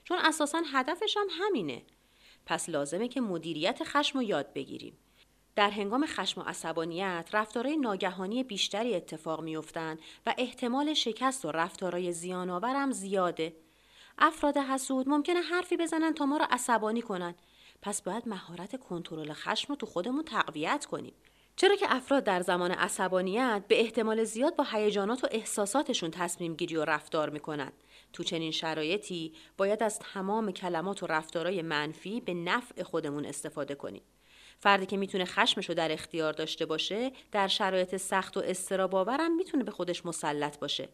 چون 0.05 0.19
اساسا 0.19 0.63
هدفش 0.73 1.17
هم 1.17 1.27
همینه. 1.31 1.83
پس 2.47 2.69
لازمه 2.69 3.09
که 3.09 3.21
مدیریت 3.21 3.85
خشم 3.85 4.19
رو 4.19 4.25
یاد 4.25 4.53
بگیریم. 4.53 4.99
در 5.57 5.71
هنگام 5.71 6.07
خشم 6.07 6.41
و 6.41 6.45
عصبانیت 6.45 7.29
رفتارهای 7.33 7.77
ناگهانی 7.77 8.45
بیشتری 8.45 8.95
اتفاق 8.95 9.41
میافتند 9.41 9.99
و 10.27 10.35
احتمال 10.39 10.95
شکست 10.95 11.45
و 11.45 11.51
رفتارهای 11.51 12.13
زیان 12.13 12.51
هم 12.65 12.91
زیاده. 12.91 13.57
افراد 14.19 14.57
حسود 14.57 15.09
ممکنه 15.09 15.41
حرفی 15.41 15.77
بزنن 15.77 16.15
تا 16.15 16.27
ما 16.27 16.37
رو 16.37 16.47
عصبانی 16.51 17.03
کنن. 17.03 17.35
پس 17.87 18.03
باید 18.03 18.29
مهارت 18.29 18.81
کنترل 18.81 19.33
خشم 19.33 19.67
رو 19.69 19.77
تو 19.77 19.87
خودمون 19.87 20.25
تقویت 20.25 20.87
کنیم. 20.91 21.13
چرا 21.57 21.77
که 21.77 21.87
افراد 21.89 22.25
در 22.25 22.41
زمان 22.41 22.71
عصبانیت 22.71 23.63
به 23.69 23.81
احتمال 23.81 24.25
زیاد 24.25 24.57
با 24.57 24.65
هیجانات 24.73 25.25
و 25.25 25.29
احساساتشون 25.31 26.11
تصمیم 26.11 26.55
گیری 26.55 26.77
و 26.77 26.85
رفتار 26.85 27.31
می‌کنن. 27.31 27.73
تو 28.13 28.23
چنین 28.25 28.51
شرایطی 28.51 29.33
باید 29.57 29.83
از 29.83 29.99
تمام 29.99 30.53
کلمات 30.53 31.03
و 31.03 31.07
رفتارهای 31.07 31.63
منفی 31.63 32.21
به 32.21 32.35
نفع 32.35 32.83
خودمون 32.83 33.27
استفاده 33.27 33.75
کنیم. 33.75 34.03
فردی 34.61 34.87
که 34.87 34.97
می‌تونه 34.97 35.25
خشمش 35.25 35.69
رو 35.69 35.75
در 35.75 35.93
اختیار 35.93 36.33
داشته 36.33 36.67
باشه 36.67 37.13
در 37.33 37.49
شرایط 37.49 37.97
سخت 37.97 38.37
و 38.37 38.41
استراباورم 38.41 39.37
می‌تونه 39.37 39.65
به 39.65 39.71
خودش 39.71 40.07
مسلط 40.07 40.59
باشه. 40.59 40.89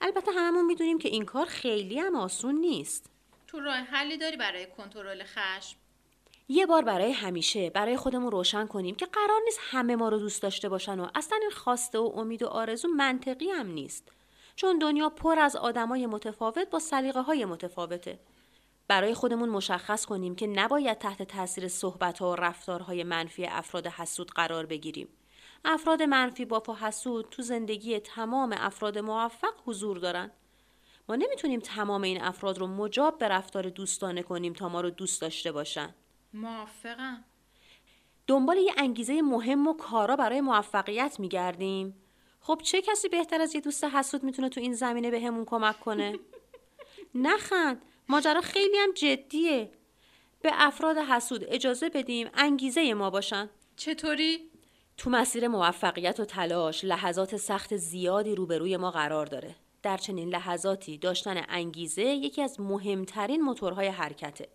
البته 0.00 0.32
هممون 0.32 0.66
می‌دونیم 0.66 0.98
که 0.98 1.08
این 1.08 1.24
کار 1.24 1.46
خیلی 1.46 1.98
هم 1.98 2.16
آسون 2.16 2.54
نیست. 2.54 3.10
تو 3.46 3.60
راه 3.60 3.76
حلی 3.76 4.16
داری 4.16 4.36
برای 4.36 4.66
کنترل 4.66 5.24
خشم؟ 5.24 5.79
یه 6.52 6.66
بار 6.66 6.82
برای 6.82 7.12
همیشه 7.12 7.70
برای 7.70 7.96
خودمون 7.96 8.30
روشن 8.30 8.66
کنیم 8.66 8.94
که 8.94 9.06
قرار 9.06 9.40
نیست 9.44 9.58
همه 9.62 9.96
ما 9.96 10.08
رو 10.08 10.18
دوست 10.18 10.42
داشته 10.42 10.68
باشن 10.68 11.00
و 11.00 11.08
اصلا 11.14 11.38
این 11.40 11.50
خواسته 11.50 11.98
و 11.98 12.12
امید 12.16 12.42
و 12.42 12.46
آرزو 12.46 12.88
منطقی 12.88 13.50
هم 13.50 13.66
نیست. 13.66 14.08
چون 14.56 14.78
دنیا 14.78 15.10
پر 15.10 15.38
از 15.38 15.56
آدمای 15.56 16.06
متفاوت 16.06 16.70
با 16.70 16.78
سلیقه 16.78 17.20
های 17.20 17.44
متفاوته. 17.44 18.18
برای 18.88 19.14
خودمون 19.14 19.48
مشخص 19.48 20.06
کنیم 20.06 20.34
که 20.34 20.46
نباید 20.46 20.98
تحت 20.98 21.22
تاثیر 21.22 21.68
صحبت 21.68 22.22
و 22.22 22.36
رفتارهای 22.36 23.04
منفی 23.04 23.46
افراد 23.46 23.86
حسود 23.86 24.30
قرار 24.30 24.66
بگیریم. 24.66 25.08
افراد 25.64 26.02
منفی 26.02 26.44
با 26.44 26.76
حسود 26.80 27.28
تو 27.30 27.42
زندگی 27.42 28.00
تمام 28.00 28.54
افراد 28.58 28.98
موفق 28.98 29.54
حضور 29.66 29.98
دارن. 29.98 30.30
ما 31.08 31.16
نمی‌تونیم 31.16 31.60
تمام 31.60 32.02
این 32.02 32.22
افراد 32.22 32.58
رو 32.58 32.66
مجاب 32.66 33.18
به 33.18 33.28
رفتار 33.28 33.68
دوستانه 33.68 34.22
کنیم 34.22 34.52
تا 34.52 34.68
ما 34.68 34.80
رو 34.80 34.90
دوست 34.90 35.20
داشته 35.20 35.52
باشن. 35.52 35.94
موافقم. 36.34 37.24
دنبال 38.26 38.56
یه 38.56 38.72
انگیزه 38.76 39.22
مهم 39.22 39.66
و 39.66 39.74
کارا 39.74 40.16
برای 40.16 40.40
موفقیت 40.40 41.20
میگردیم. 41.20 41.94
خب 42.40 42.60
چه 42.64 42.82
کسی 42.82 43.08
بهتر 43.08 43.40
از 43.40 43.54
یه 43.54 43.60
دوست 43.60 43.84
حسود 43.84 44.22
می‌تونه 44.24 44.48
تو 44.48 44.60
این 44.60 44.74
زمینه 44.74 45.10
به 45.10 45.20
همون 45.20 45.44
کمک 45.44 45.80
کنه؟ 45.80 46.18
نخند. 47.14 47.82
ماجرا 48.08 48.40
خیلی 48.40 48.78
هم 48.78 48.92
جدیه. 48.92 49.70
به 50.42 50.50
افراد 50.52 50.98
حسود 50.98 51.44
اجازه 51.48 51.88
بدیم 51.88 52.28
انگیزه 52.34 52.94
ما 52.94 53.10
باشن. 53.10 53.50
چطوری؟ 53.76 54.50
تو 54.96 55.10
مسیر 55.10 55.48
موفقیت 55.48 56.20
و 56.20 56.24
تلاش 56.24 56.84
لحظات 56.84 57.36
سخت 57.36 57.76
زیادی 57.76 58.34
روبروی 58.34 58.76
ما 58.76 58.90
قرار 58.90 59.26
داره. 59.26 59.56
در 59.82 59.96
چنین 59.96 60.28
لحظاتی 60.28 60.98
داشتن 60.98 61.44
انگیزه 61.48 62.02
یکی 62.02 62.42
از 62.42 62.60
مهمترین 62.60 63.42
موتورهای 63.42 63.88
حرکته. 63.88 64.48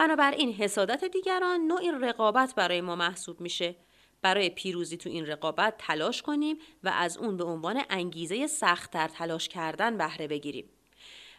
بنابراین 0.00 0.52
حسادت 0.52 1.04
دیگران 1.04 1.60
نوعی 1.60 1.90
رقابت 1.90 2.54
برای 2.54 2.80
ما 2.80 2.96
محسوب 2.96 3.40
میشه. 3.40 3.76
برای 4.22 4.50
پیروزی 4.50 4.96
تو 4.96 5.08
این 5.08 5.26
رقابت 5.26 5.74
تلاش 5.78 6.22
کنیم 6.22 6.58
و 6.84 6.88
از 6.88 7.16
اون 7.16 7.36
به 7.36 7.44
عنوان 7.44 7.82
انگیزه 7.90 8.46
سختتر 8.46 9.08
تلاش 9.08 9.48
کردن 9.48 9.96
بهره 9.96 10.28
بگیریم. 10.28 10.70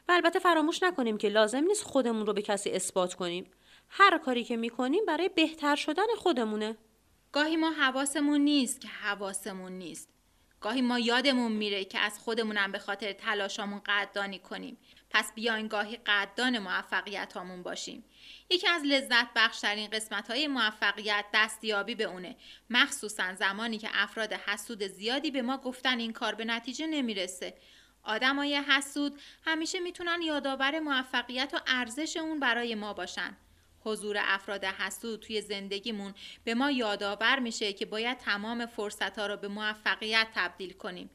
و 0.07 0.11
البته 0.11 0.39
فراموش 0.39 0.83
نکنیم 0.83 1.17
که 1.17 1.29
لازم 1.29 1.63
نیست 1.63 1.83
خودمون 1.83 2.25
رو 2.25 2.33
به 2.33 2.41
کسی 2.41 2.69
اثبات 2.69 3.13
کنیم. 3.13 3.51
هر 3.89 4.17
کاری 4.17 4.43
که 4.43 4.57
می‌کنیم 4.57 5.05
برای 5.05 5.29
بهتر 5.29 5.75
شدن 5.75 6.15
خودمونه. 6.17 6.77
گاهی 7.31 7.55
ما 7.55 7.71
حواسمون 7.71 8.41
نیست 8.41 8.81
که 8.81 8.87
حواسمون 8.87 9.71
نیست. 9.71 10.09
گاهی 10.59 10.81
ما 10.81 10.99
یادمون 10.99 11.51
میره 11.51 11.85
که 11.85 11.99
از 11.99 12.19
خودمونم 12.19 12.71
به 12.71 12.79
خاطر 12.79 13.13
تلاشامون 13.13 13.81
قدردانی 13.85 14.39
کنیم. 14.39 14.77
پس 15.13 15.31
بیاین 15.35 15.67
گاهی 15.67 15.97
قدردان 15.97 16.59
موفقیت 16.59 17.33
هامون 17.33 17.63
باشیم. 17.63 18.03
یکی 18.49 18.67
از 18.67 18.83
لذت 18.85 19.27
بخشترین 19.35 19.89
قسمت 19.89 20.29
های 20.29 20.47
موفقیت 20.47 21.25
دستیابی 21.33 21.95
به 21.95 22.03
اونه. 22.03 22.35
مخصوصا 22.69 23.35
زمانی 23.35 23.77
که 23.77 23.89
افراد 23.93 24.33
حسود 24.33 24.83
زیادی 24.83 25.31
به 25.31 25.41
ما 25.41 25.57
گفتن 25.57 25.99
این 25.99 26.13
کار 26.13 26.35
به 26.35 26.45
نتیجه 26.45 26.87
نمی‌رسه. 26.87 27.53
آدمای 28.03 28.55
حسود 28.55 29.19
همیشه 29.45 29.79
می‌تونن 29.79 30.21
یادآور 30.21 30.79
موفقیت 30.79 31.51
و 31.53 31.59
ارزش 31.67 32.17
اون 32.17 32.39
برای 32.39 32.75
ما 32.75 32.93
باشن. 32.93 33.37
حضور 33.83 34.17
افراد 34.19 34.65
حسود 34.65 35.19
توی 35.19 35.41
زندگیمون 35.41 36.13
به 36.43 36.53
ما 36.53 36.71
یادآور 36.71 37.39
میشه 37.39 37.73
که 37.73 37.85
باید 37.85 38.17
تمام 38.17 38.65
فرصت 38.65 39.19
ها 39.19 39.27
رو 39.27 39.37
به 39.37 39.47
موفقیت 39.47 40.27
تبدیل 40.35 40.73
کنیم. 40.73 41.09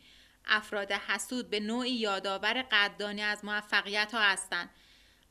افراد 0.46 0.92
حسود 0.92 1.50
به 1.50 1.60
نوعی 1.60 1.90
یادآور 1.90 2.62
قدردانی 2.72 3.22
از 3.22 3.44
موفقیت 3.44 4.14
ها 4.14 4.20
هستند. 4.20 4.70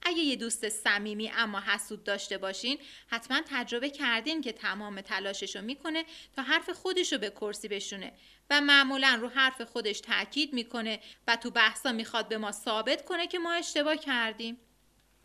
اگه 0.01 0.19
یه 0.19 0.35
دوست 0.35 0.69
صمیمی 0.69 1.31
اما 1.35 1.59
حسود 1.59 2.03
داشته 2.03 2.37
باشین 2.37 2.77
حتما 3.07 3.41
تجربه 3.49 3.89
کردین 3.89 4.41
که 4.41 4.51
تمام 4.51 5.01
تلاششو 5.01 5.61
می‌کنه 5.61 6.05
تا 6.35 6.41
حرف 6.41 6.69
خودشو 6.69 7.17
به 7.17 7.29
کرسی 7.29 7.67
بشونه 7.67 8.13
و 8.49 8.61
معمولا 8.61 9.17
رو 9.21 9.29
حرف 9.29 9.61
خودش 9.61 10.01
تاکید 10.01 10.53
می‌کنه 10.53 10.99
و 11.27 11.35
تو 11.35 11.51
بحثا 11.51 11.91
می‌خواد 11.91 12.27
به 12.27 12.37
ما 12.37 12.51
ثابت 12.51 13.05
کنه 13.05 13.27
که 13.27 13.39
ما 13.39 13.53
اشتباه 13.53 13.95
کردیم. 13.95 14.57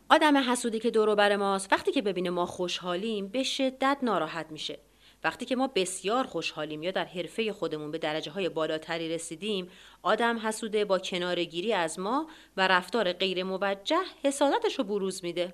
آدم 0.09 0.37
حسودی 0.37 0.79
که 0.79 0.91
دورو 0.91 1.15
بر 1.15 1.35
ماست 1.35 1.73
وقتی 1.73 1.91
که 1.91 2.01
ببینه 2.01 2.29
ما 2.29 2.45
خوشحالیم 2.45 3.27
به 3.27 3.43
شدت 3.43 3.97
ناراحت 4.01 4.45
میشه. 4.49 4.79
وقتی 5.23 5.45
که 5.45 5.55
ما 5.55 5.67
بسیار 5.67 6.27
خوشحالیم 6.27 6.83
یا 6.83 6.91
در 6.91 7.05
حرفه 7.05 7.53
خودمون 7.53 7.91
به 7.91 7.97
درجه 7.97 8.31
های 8.31 8.49
بالاتری 8.49 9.09
رسیدیم 9.09 9.69
آدم 10.01 10.37
حسوده 10.37 10.85
با 10.85 10.99
کنارگیری 10.99 11.73
از 11.73 11.99
ما 11.99 12.27
و 12.57 12.67
رفتار 12.67 13.13
غیر 13.13 13.43
موجه 13.43 14.03
حسادتش 14.23 14.75
رو 14.75 14.83
بروز 14.83 15.23
میده. 15.23 15.53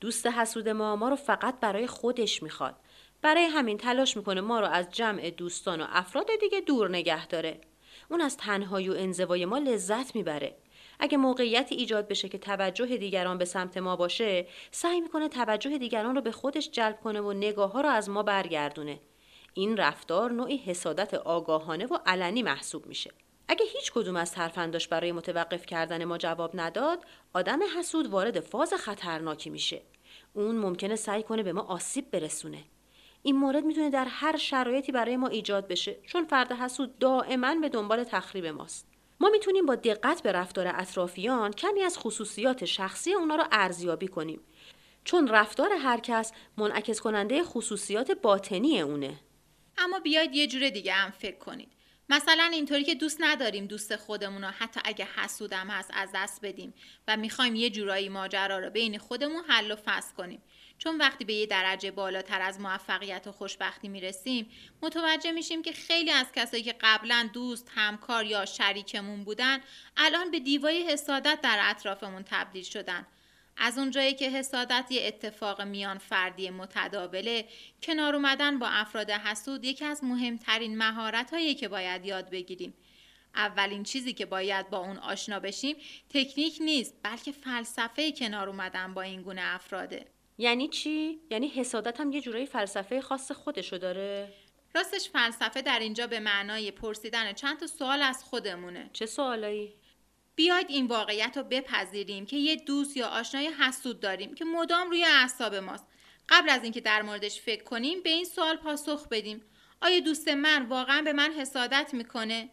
دوست 0.00 0.26
حسود 0.26 0.68
ما 0.68 0.96
ما 0.96 1.08
رو 1.08 1.16
فقط 1.16 1.60
برای 1.60 1.86
خودش 1.86 2.42
می‌خواد. 2.42 2.76
برای 3.22 3.44
همین 3.44 3.78
تلاش 3.78 4.16
می‌کنه 4.16 4.40
ما 4.40 4.60
رو 4.60 4.66
از 4.66 4.90
جمع 4.90 5.30
دوستان 5.30 5.80
و 5.80 5.86
افراد 5.88 6.26
دیگه 6.40 6.60
دور 6.60 6.88
نگه 6.88 7.26
داره. 7.26 7.60
اون 8.10 8.20
از 8.20 8.36
تنهایی 8.36 8.88
و 8.88 8.92
انزوای 8.92 9.44
ما 9.44 9.58
لذت 9.58 10.14
می‌بره. 10.14 10.56
اگه 11.00 11.18
موقعیتی 11.18 11.74
ایجاد 11.74 12.08
بشه 12.08 12.28
که 12.28 12.38
توجه 12.38 12.96
دیگران 12.96 13.38
به 13.38 13.44
سمت 13.44 13.76
ما 13.76 13.96
باشه 13.96 14.46
سعی 14.70 15.00
می‌کنه 15.00 15.28
توجه 15.28 15.78
دیگران 15.78 16.14
رو 16.14 16.20
به 16.20 16.32
خودش 16.32 16.70
جلب 16.70 17.00
کنه 17.00 17.20
و 17.20 17.32
نگاه 17.32 17.72
ها 17.72 17.80
رو 17.80 17.88
از 17.88 18.10
ما 18.10 18.22
برگردونه. 18.22 19.00
این 19.54 19.76
رفتار 19.76 20.32
نوعی 20.32 20.56
حسادت 20.56 21.14
آگاهانه 21.14 21.86
و 21.86 21.98
علنی 22.06 22.42
محسوب 22.42 22.86
میشه. 22.86 23.10
اگه 23.48 23.64
هیچ 23.72 23.92
کدوم 23.92 24.16
از 24.16 24.32
ترفنداش 24.32 24.88
برای 24.88 25.12
متوقف 25.12 25.66
کردن 25.66 26.04
ما 26.04 26.18
جواب 26.18 26.50
نداد 26.54 27.04
آدم 27.32 27.58
حسود 27.78 28.06
وارد 28.06 28.40
فاز 28.40 28.74
خطرناکی 28.74 29.50
میشه. 29.50 29.82
اون 30.32 30.56
ممکنه 30.56 30.96
سعی 30.96 31.22
کنه 31.22 31.42
به 31.42 31.52
ما 31.52 31.60
آسیب 31.60 32.10
برسونه. 32.10 32.64
این 33.22 33.36
مورد 33.36 33.64
می‌تونه 33.64 33.90
در 33.90 34.06
هر 34.08 34.36
شرایطی 34.36 34.92
برای 34.92 35.16
ما 35.16 35.28
ایجاد 35.28 35.68
بشه 35.68 35.96
چون 36.06 36.24
فرد 36.24 36.52
حسود 36.52 36.98
دائما 36.98 37.54
به 37.54 37.68
دنبال 37.68 38.04
تخریب 38.04 38.46
ماست. 38.46 38.88
ما 39.20 39.28
می‌تونیم 39.28 39.66
با 39.66 39.74
دقت 39.74 40.22
به 40.22 40.32
رفتار 40.32 40.66
اطرافیان 40.74 41.52
کمی 41.52 41.82
از 41.82 41.98
خصوصیات 41.98 42.64
شخصی 42.64 43.12
اونا 43.12 43.36
رو 43.36 43.44
ارزیابی 43.52 44.08
کنیم. 44.08 44.40
چون 45.04 45.28
رفتار 45.28 45.72
هر 45.72 46.00
کس 46.00 46.32
منعکس 46.56 47.00
کننده 47.00 47.44
خصوصیات 47.44 48.10
باطنی 48.10 48.80
اونه. 48.80 49.20
اما 49.78 50.00
بیاید 50.00 50.34
یه 50.34 50.46
جور 50.46 50.70
دیگه 50.70 50.92
هم 50.92 51.10
فکر 51.10 51.38
کنید. 51.38 51.72
مثلا 52.08 52.50
اینطوری 52.52 52.84
که 52.84 52.94
دوست 52.94 53.18
نداریم 53.20 53.66
دوست 53.66 53.96
خودمون 53.96 54.44
رو 54.44 54.50
حتی 54.50 54.80
اگه 54.84 55.08
حسودم 55.16 55.66
هست 55.66 55.90
از 55.94 56.10
دست 56.14 56.40
بدیم 56.42 56.74
و 57.08 57.16
می‌خوایم 57.16 57.54
یه 57.54 57.70
جورایی 57.70 58.08
ماجرا 58.08 58.58
رو 58.58 58.70
بین 58.70 58.98
خودمون 58.98 59.44
حل 59.48 59.70
و 59.70 59.76
فصل 59.84 60.14
کنیم. 60.14 60.42
چون 60.78 60.98
وقتی 60.98 61.24
به 61.24 61.34
یه 61.34 61.46
درجه 61.46 61.90
بالاتر 61.90 62.42
از 62.42 62.60
موفقیت 62.60 63.26
و 63.26 63.32
خوشبختی 63.32 63.88
می‌رسیم 63.88 64.50
متوجه 64.82 65.32
میشیم 65.32 65.62
که 65.62 65.72
خیلی 65.72 66.10
از 66.10 66.26
کسایی 66.36 66.62
که 66.62 66.74
قبلا 66.80 67.30
دوست 67.32 67.70
همکار 67.74 68.24
یا 68.24 68.44
شریکمون 68.44 69.24
بودن 69.24 69.60
الان 69.96 70.30
به 70.30 70.40
دیوای 70.40 70.82
حسادت 70.82 71.38
در 71.42 71.58
اطرافمون 71.62 72.22
تبدیل 72.22 72.64
شدن. 72.64 73.06
از 73.56 73.78
اونجایی 73.78 74.14
که 74.14 74.30
حسادت 74.30 74.86
یه 74.90 75.06
اتفاق 75.06 75.62
میان 75.62 75.98
فردی 75.98 76.50
متداوله 76.50 77.48
کنار 77.82 78.14
اومدن 78.14 78.58
با 78.58 78.68
افراد 78.68 79.10
حسود 79.10 79.64
یکی 79.64 79.84
از 79.84 80.04
مهمترین 80.04 80.78
مهارت 80.78 81.56
که 81.58 81.68
باید 81.68 82.04
یاد 82.04 82.30
بگیریم. 82.30 82.74
اولین 83.34 83.82
چیزی 83.82 84.12
که 84.12 84.26
باید 84.26 84.70
با 84.70 84.78
اون 84.78 84.96
آشنا 84.96 85.40
بشیم 85.40 85.76
تکنیک 86.10 86.58
نیست 86.60 86.94
بلکه 87.02 87.32
فلسفه 87.32 88.12
کنار 88.12 88.48
اومدن 88.48 88.94
با 88.94 89.02
این 89.02 89.22
گونه 89.22 89.42
افراده. 89.44 90.17
یعنی 90.38 90.68
چی؟ 90.68 91.20
یعنی 91.30 91.48
حسادت 91.48 92.00
هم 92.00 92.12
یه 92.12 92.20
جورایی 92.20 92.46
فلسفه 92.46 93.00
خاص 93.00 93.32
خودشو 93.32 93.78
داره؟ 93.78 94.32
راستش 94.74 95.08
فلسفه 95.08 95.62
در 95.62 95.78
اینجا 95.78 96.06
به 96.06 96.20
معنای 96.20 96.70
پرسیدن 96.70 97.32
چند 97.32 97.60
تا 97.60 97.66
سوال 97.66 98.02
از 98.02 98.24
خودمونه. 98.24 98.90
چه 98.92 99.06
سوالایی 99.06 99.74
بیاید 100.34 100.66
این 100.68 100.86
واقعیت 100.86 101.36
رو 101.36 101.42
بپذیریم 101.42 102.26
که 102.26 102.36
یه 102.36 102.56
دوست 102.56 102.96
یا 102.96 103.06
آشنای 103.06 103.46
حسود 103.46 104.00
داریم 104.00 104.34
که 104.34 104.44
مدام 104.44 104.90
روی 104.90 105.04
اعصاب 105.04 105.54
ماست. 105.54 105.86
قبل 106.28 106.50
از 106.50 106.62
اینکه 106.62 106.80
در 106.80 107.02
موردش 107.02 107.40
فکر 107.40 107.64
کنیم 107.64 108.02
به 108.02 108.10
این 108.10 108.24
سوال 108.24 108.56
پاسخ 108.56 109.08
بدیم. 109.08 109.42
آیا 109.80 110.00
دوست 110.00 110.28
من 110.28 110.66
واقعا 110.66 111.02
به 111.02 111.12
من 111.12 111.32
حسادت 111.32 111.90
می‌کنه؟ 111.92 112.50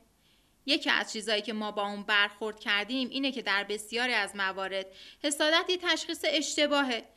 یکی 0.65 0.89
از 0.89 1.13
چیزهایی 1.13 1.41
که 1.41 1.53
ما 1.53 1.71
با 1.71 1.87
اون 1.87 2.03
برخورد 2.03 2.59
کردیم 2.59 3.09
اینه 3.09 3.31
که 3.31 3.41
در 3.41 3.63
بسیاری 3.63 4.13
از 4.13 4.35
موارد 4.35 4.85
حسادت 5.23 5.69
یه 5.69 5.77
تشخیص 5.77 6.25
اشتباهه. 6.27 7.14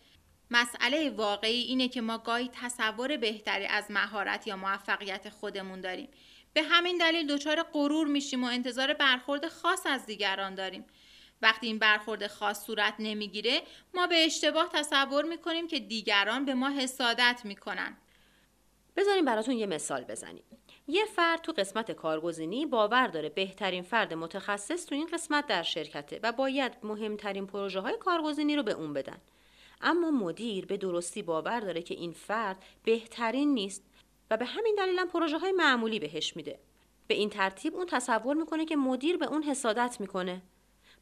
مسئله 0.50 1.10
واقعی 1.10 1.62
اینه 1.62 1.88
که 1.88 2.00
ما 2.00 2.18
گاهی 2.18 2.50
تصور 2.52 3.16
بهتری 3.16 3.66
از 3.66 3.90
مهارت 3.90 4.46
یا 4.46 4.56
موفقیت 4.56 5.28
خودمون 5.28 5.80
داریم. 5.80 6.08
به 6.52 6.62
همین 6.62 6.98
دلیل 6.98 7.26
دچار 7.26 7.62
غرور 7.62 8.06
میشیم 8.06 8.44
و 8.44 8.46
انتظار 8.46 8.94
برخورد 8.94 9.48
خاص 9.48 9.86
از 9.86 10.06
دیگران 10.06 10.54
داریم. 10.54 10.84
وقتی 11.42 11.66
این 11.66 11.78
برخورد 11.78 12.26
خاص 12.26 12.66
صورت 12.66 12.94
نمی‌گیره 12.98 13.62
ما 13.94 14.06
به 14.06 14.24
اشتباه 14.24 14.68
تصور 14.72 15.24
می‌کنیم 15.24 15.68
که 15.68 15.78
دیگران 15.78 16.44
به 16.44 16.54
ما 16.54 16.68
حسادت 16.68 17.40
می‌کنن. 17.44 17.96
بذاریم 18.96 19.24
براتون 19.24 19.54
یه 19.54 19.66
مثال 19.66 20.04
بزنیم. 20.04 20.44
یه 20.88 21.04
فرد 21.04 21.40
تو 21.40 21.52
قسمت 21.52 21.92
کارگزینی 21.92 22.66
باور 22.66 23.06
داره 23.06 23.28
بهترین 23.28 23.82
فرد 23.82 24.14
متخصص 24.14 24.86
تو 24.86 24.94
این 24.94 25.06
قسمت 25.06 25.46
در 25.46 25.62
شرکته 25.62 26.20
و 26.22 26.32
باید 26.32 26.72
مهمترین 26.82 27.46
پروژه 27.46 27.80
های 27.80 27.96
کارگزینی 27.96 28.56
رو 28.56 28.62
به 28.62 28.72
اون 28.72 28.92
بدن. 28.92 29.18
اما 29.80 30.10
مدیر 30.10 30.66
به 30.66 30.76
درستی 30.76 31.22
باور 31.22 31.60
داره 31.60 31.82
که 31.82 31.94
این 31.94 32.12
فرد 32.12 32.64
بهترین 32.84 33.54
نیست 33.54 33.82
و 34.30 34.36
به 34.36 34.44
همین 34.44 34.74
دلیل 34.78 34.98
هم 34.98 35.08
پروژه 35.08 35.38
های 35.38 35.52
معمولی 35.52 35.98
بهش 35.98 36.36
میده. 36.36 36.58
به 37.06 37.14
این 37.14 37.30
ترتیب 37.30 37.74
اون 37.74 37.86
تصور 37.86 38.36
می‌کنه 38.36 38.64
که 38.64 38.76
مدیر 38.76 39.16
به 39.16 39.26
اون 39.26 39.42
حسادت 39.42 39.96
می‌کنه. 40.00 40.42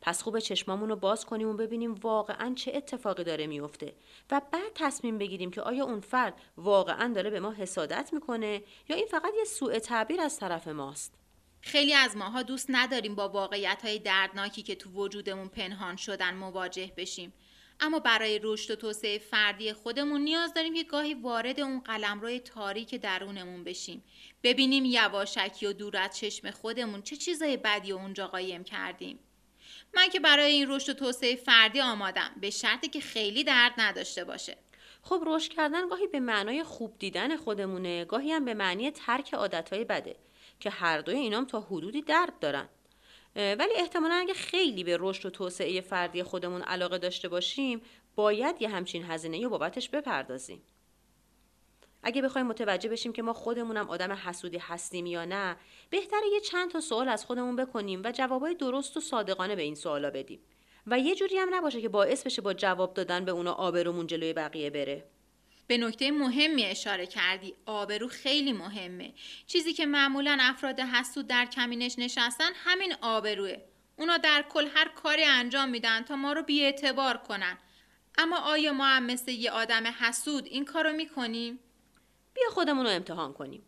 پس 0.01 0.23
خوب 0.23 0.39
چشمامون 0.39 0.89
رو 0.89 0.97
باز 0.97 1.25
کنیم 1.25 1.49
و 1.49 1.53
ببینیم 1.53 1.95
واقعا 1.95 2.55
چه 2.55 2.73
اتفاقی 2.75 3.25
داره 3.25 3.47
میفته 3.47 3.95
و 4.31 4.43
بعد 4.53 4.73
تصمیم 4.75 5.19
بگیریم 5.19 5.51
که 5.51 5.63
آیا 5.63 5.85
اون 5.85 6.01
فرد 6.01 6.35
واقعا 6.57 7.13
داره 7.13 7.31
به 7.31 7.41
ما 7.41 7.53
حسادت 7.53 8.11
می‌کنه 8.13 8.63
یا 8.89 8.97
این 8.97 9.07
فقط 9.07 9.33
یه 9.39 9.45
سوء 9.45 9.79
تعبیر 9.79 10.21
از 10.21 10.39
طرف 10.39 10.69
ماست. 10.69 11.15
خیلی 11.61 11.95
از 11.95 12.17
ماها 12.17 12.43
دوست 12.43 12.67
نداریم 12.69 13.15
با 13.15 13.29
واقعیت 13.29 13.83
های 13.85 13.99
دردناکی 13.99 14.63
که 14.63 14.75
تو 14.75 14.91
وجودمون 14.91 15.49
پنهان 15.49 15.97
شدن 15.97 16.35
مواجه 16.35 16.93
بشیم. 16.97 17.33
اما 17.81 17.99
برای 17.99 18.41
رشد 18.43 18.71
و 18.71 18.77
توسعه 18.77 19.19
فردی 19.19 19.73
خودمون 19.73 20.21
نیاز 20.21 20.55
داریم 20.55 20.75
که 20.75 20.85
گاهی 20.85 21.15
وارد 21.15 21.61
اون 21.61 21.81
قلمرو 21.81 22.39
تاریک 22.39 22.95
درونمون 22.95 23.65
بشیم. 23.65 24.05
ببینیم 24.43 24.85
یواشکی 24.85 25.67
و 25.67 25.73
دور 25.73 25.97
از 25.97 26.17
چشم 26.19 26.51
خودمون 26.51 27.03
چه 27.03 27.17
چیزای 27.17 27.57
بدی 27.57 27.93
اونجا 27.93 28.27
قایم 28.27 28.65
کردیم. 28.65 29.19
من 29.95 30.09
که 30.09 30.21
برای 30.21 30.53
این 30.53 30.71
رشد 30.71 30.91
و 30.91 30.95
توسعه 30.95 31.37
فردی 31.37 31.81
آمادم 31.81 32.31
به 32.41 32.51
شرطی 32.51 32.89
که 32.89 33.01
خیلی 33.01 33.45
درد 33.45 33.73
نداشته 33.79 34.25
باشه. 34.25 34.57
خب 35.03 35.23
رشد 35.27 35.53
کردن 35.53 35.89
گاهی 35.89 36.07
به 36.07 36.21
معنای 36.21 36.63
خوب 36.63 36.99
دیدن 36.99 37.37
خودمونه 37.37 38.05
گاهی 38.05 38.33
هم 38.33 38.45
به 38.45 38.55
معنی 38.55 38.91
ترک 38.91 39.35
عادتهای 39.35 39.85
بده 39.85 40.17
که 40.61 40.71
هر 40.71 41.01
دوی 41.01 41.17
اینام 41.17 41.45
تا 41.45 41.61
حدودی 41.61 42.03
درد 42.03 42.39
دارن. 42.39 42.69
ولی 43.37 43.73
احتمالا 43.77 44.15
اگه 44.15 44.35
خیلی 44.35 44.85
به 44.85 44.97
رشد 45.01 45.27
و 45.27 45.31
توسعه 45.31 45.81
فردی 45.81 46.23
خودمون 46.23 46.63
علاقه 46.63 46.99
داشته 46.99 47.29
باشیم 47.29 47.83
باید 48.15 48.63
یه 48.63 48.69
همچین 48.69 49.05
هزینه 49.05 49.47
و 49.47 49.49
بابتش 49.49 49.89
بپردازیم. 49.89 50.63
اگه 52.03 52.23
بخوایم 52.23 52.47
متوجه 52.47 52.89
بشیم 52.89 53.13
که 53.13 53.23
ما 53.23 53.33
خودمونم 53.33 53.91
آدم 53.91 54.13
حسودی 54.13 54.59
هستیم 54.59 55.07
یا 55.07 55.25
نه 55.25 55.57
بهتره 55.91 56.29
یه 56.33 56.41
چند 56.41 56.71
تا 56.71 56.81
سوال 56.81 57.09
از 57.09 57.25
خودمون 57.25 57.57
بکنیم 57.57 58.03
و 58.05 58.13
جوابای 58.13 58.55
درست 58.55 58.97
و 58.97 59.01
صادقانه 59.01 59.57
به 59.57 59.63
این 59.63 59.75
سوالا 59.75 60.11
بدیم. 60.11 60.41
و 60.87 60.99
یه 60.99 61.15
جوری 61.15 61.37
هم 61.37 61.55
نباشه 61.55 61.81
که 61.81 61.89
باعث 61.89 62.27
بشه 62.27 62.43
با 62.43 62.55
جواب 62.55 62.95
دادن 62.95 63.25
به 63.25 63.33
اونا 63.33 63.53
آبرومون 63.53 64.07
جلوی 64.07 64.33
بقیه 64.33 64.71
بره. 64.71 65.05
به 65.67 65.79
نکته 65.79 66.11
مهمی 66.11 66.65
اشاره 66.65 67.07
کردی. 67.07 67.55
آبرو 67.67 68.09
خیلی 68.09 68.53
مهمه. 68.53 69.13
چیزی 69.47 69.73
که 69.73 69.87
معمولا 69.87 70.39
افراد 70.41 70.81
حسود 70.81 71.27
در 71.27 71.47
کمینش 71.47 71.99
نشستن 71.99 72.51
همین 72.55 72.95
آبروه. 73.01 73.57
اونا 73.97 74.17
در 74.17 74.45
کل 74.49 74.67
هر 74.75 74.89
کاری 74.89 75.25
انجام 75.25 75.69
میدن 75.69 76.03
تا 76.03 76.17
ما 76.17 76.33
رو 76.33 76.43
بیاعتبار 76.43 77.17
کنن. 77.17 77.59
اما 78.19 78.39
آیا 78.39 78.73
ما 78.73 78.87
هم 78.87 79.07
مثل 79.07 79.31
یه 79.31 79.51
آدم 79.51 79.87
حسود 79.87 80.47
این 80.47 80.65
کارو 80.65 80.93
می‌کنیم؟ 80.93 81.59
بیا 82.35 82.51
خودمون 82.51 82.87
رو 82.87 82.93
امتحان 82.93 83.33
کنیم. 83.33 83.63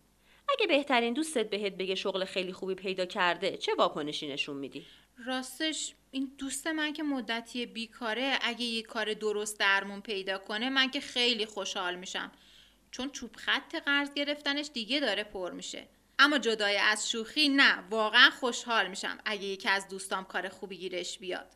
اگه 0.49 0.67
بهترین 0.67 1.15
دوستت 1.15 1.51
بهت 1.51 1.73
بگه 1.73 1.95
شغل 1.95 2.25
خیلی 2.25 2.53
خوبی 2.53 2.75
پیدا 2.75 3.07
کرده 3.07 3.57
چه 3.57 3.75
واکنشی 3.75 4.29
نشون 4.29 4.57
میدی؟ 4.57 4.87
راستش 5.27 5.95
این 6.11 6.33
دوست 6.39 6.67
من 6.67 6.93
که 6.93 7.03
مدتی 7.03 7.67
بیکاره 7.67 8.39
اگه 8.43 8.65
یه 8.65 8.83
کار 8.83 9.15
درست 9.15 9.59
درمون 9.59 10.01
پیدا 10.01 10.39
کنه 10.39 10.71
من 10.71 10.91
که 10.91 11.01
خیلی 11.01 11.47
خوشحال 11.47 11.95
میشم. 11.95 12.33
چون 12.91 13.11
چوب 13.11 13.37
خط 13.37 13.75
قرض 13.75 14.13
گرفتنش 14.15 14.71
دیگه 14.75 15.01
داره 15.01 15.25
پر 15.25 15.53
میشه. 15.53 15.89
اما 16.19 16.39
جدای 16.39 16.77
از 16.77 17.11
شوخی 17.11 17.49
نه 17.49 17.85
واقعا 17.91 18.31
خوشحال 18.31 18.89
میشم 18.89 19.19
اگه 19.25 19.45
یکی 19.45 19.69
از 19.69 19.89
دوستام 19.89 20.25
کار 20.25 20.49
خوبی 20.49 20.77
گیرش 20.77 21.19
بیاد. 21.19 21.47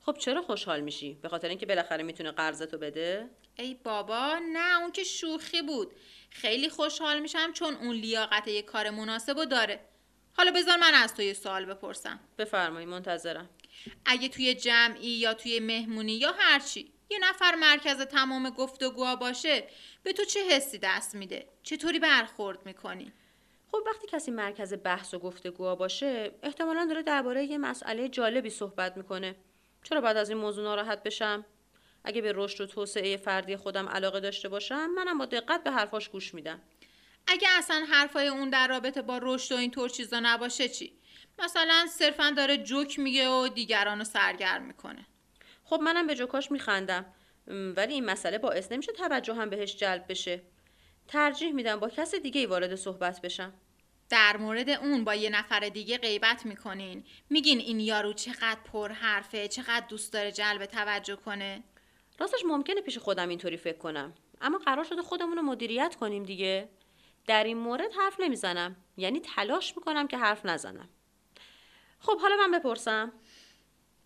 خب 0.00 0.16
چرا 0.18 0.42
خوشحال 0.42 0.80
میشی؟ 0.80 1.18
به 1.22 1.28
خاطر 1.28 1.48
اینکه 1.48 1.66
بالاخره 1.66 2.02
می‌تونه 2.02 2.30
قرضتو 2.30 2.78
بده؟ 2.78 3.30
ای 3.58 3.74
بابا 3.74 4.38
نه 4.52 4.80
اون 4.80 4.92
که 4.92 5.04
شوخی 5.04 5.62
بود. 5.62 5.92
خیلی 6.30 6.68
خوشحال 6.68 7.20
میشم 7.20 7.52
چون 7.52 7.74
اون 7.74 7.96
لیاقت 7.96 8.48
یه 8.48 8.62
کار 8.62 8.90
مناسب 8.90 9.36
و 9.36 9.44
داره. 9.44 9.80
حالا 10.36 10.50
بذار 10.50 10.76
من 10.76 10.94
از 10.94 11.14
تو 11.14 11.22
یه 11.22 11.32
سوال 11.32 11.64
بپرسم. 11.64 12.20
بفرمایی 12.38 12.86
منتظرم. 12.86 13.48
اگه 14.04 14.28
توی 14.28 14.54
جمعی 14.54 15.08
یا 15.08 15.34
توی 15.34 15.60
مهمونی 15.60 16.12
یا 16.12 16.32
هرچی 16.38 16.92
یه 17.10 17.18
نفر 17.18 17.54
مرکز 17.54 18.00
تمام 18.00 18.50
گفتگوها 18.50 19.16
باشه 19.16 19.64
به 20.02 20.12
تو 20.12 20.24
چه 20.24 20.40
حسی 20.50 20.78
دست 20.78 21.14
میده؟ 21.14 21.46
چطوری 21.62 21.98
برخورد 21.98 22.66
می‌کنی؟ 22.66 23.12
خب 23.72 23.78
وقتی 23.86 24.06
کسی 24.06 24.30
مرکز 24.30 24.74
بحث 24.84 25.14
و 25.14 25.18
گفتگوها 25.18 25.74
باشه 25.74 26.32
احتمالا 26.42 26.86
داره 26.86 27.02
درباره 27.02 27.44
یه 27.44 27.58
مسئله 27.58 28.08
جالبی 28.08 28.50
صحبت 28.50 28.96
می‌کنه. 28.96 29.36
چرا 29.82 30.00
بعد 30.00 30.16
از 30.16 30.28
این 30.28 30.38
موضوع 30.38 30.64
ناراحت 30.64 31.02
بشم؟ 31.02 31.44
اگه 32.04 32.22
به 32.22 32.32
رشد 32.36 32.60
و 32.60 32.66
توسعه 32.66 33.16
فردی 33.16 33.56
خودم 33.56 33.88
علاقه 33.88 34.20
داشته 34.20 34.48
باشم 34.48 34.86
منم 34.86 35.18
با 35.18 35.24
دقت 35.24 35.64
به 35.64 35.70
حرفاش 35.70 36.08
گوش 36.08 36.34
میدم. 36.34 36.60
اگه 37.26 37.48
اصلا 37.58 37.86
حرفای 37.90 38.28
اون 38.28 38.50
در 38.50 38.68
رابطه 38.68 39.02
با 39.02 39.18
رشد 39.22 39.54
و 39.54 39.58
اینطور 39.58 39.88
چیزا 39.88 40.20
نباشه 40.22 40.68
چی؟ 40.68 40.98
مثلا 41.38 41.86
صرفا 41.90 42.30
داره 42.30 42.56
جوک 42.56 42.98
میگه 42.98 43.28
و 43.28 43.48
دیگران 43.48 43.98
رو 43.98 44.04
سرگرم 44.04 44.62
می‌کنه. 44.62 45.06
خب 45.64 45.80
منم 45.82 46.06
به 46.06 46.14
جوکاش 46.14 46.50
میخندم. 46.50 47.06
ولی 47.46 47.94
این 47.94 48.04
مسئله 48.04 48.38
باعث 48.38 48.72
نمیشه 48.72 48.92
توجه 48.92 49.34
هم 49.34 49.50
بهش 49.50 49.76
جلب 49.76 50.04
بشه. 50.08 50.42
ترجیح 51.08 51.52
میدم 51.52 51.80
با 51.80 51.88
کس 51.88 52.14
دیگه 52.14 52.40
ای 52.40 52.46
وارد 52.46 52.74
صحبت 52.74 53.20
بشم. 53.20 53.52
در 54.08 54.36
مورد 54.36 54.70
اون 54.70 55.04
با 55.04 55.14
یه 55.14 55.30
نفر 55.30 55.60
دیگه 55.60 55.98
غیبت 55.98 56.46
می‌کنین. 56.46 57.04
میگین 57.30 57.58
این 57.58 57.80
یارو 57.80 58.12
چقدر 58.12 58.60
پر 58.72 58.92
حرفه 58.92 59.48
چقدر 59.48 59.86
دوست 59.88 60.12
داره 60.12 60.32
جلب 60.32 60.66
توجه 60.66 61.16
کنه. 61.16 61.62
راستش 62.18 62.40
ممکنه 62.44 62.80
پیش 62.80 62.98
خودم 62.98 63.28
اینطوری 63.28 63.56
فکر 63.56 63.78
کنم. 63.78 64.14
اما 64.40 64.58
قرار 64.58 64.84
شده 64.84 65.02
خودمون 65.02 65.36
رو 65.36 65.42
مدیریت 65.42 65.96
کنیم 66.00 66.22
دیگه. 66.22 66.68
در 67.26 67.44
این 67.44 67.56
مورد 67.56 67.92
حرف 67.92 68.20
نمی‌زنم. 68.20 68.76
یعنی 68.96 69.20
تلاش 69.20 69.76
می‌کنم 69.76 70.08
که 70.08 70.18
حرف 70.18 70.46
نزنم. 70.46 70.88
خب 71.98 72.20
حالا 72.20 72.36
من 72.36 72.58
بپرسم. 72.58 73.12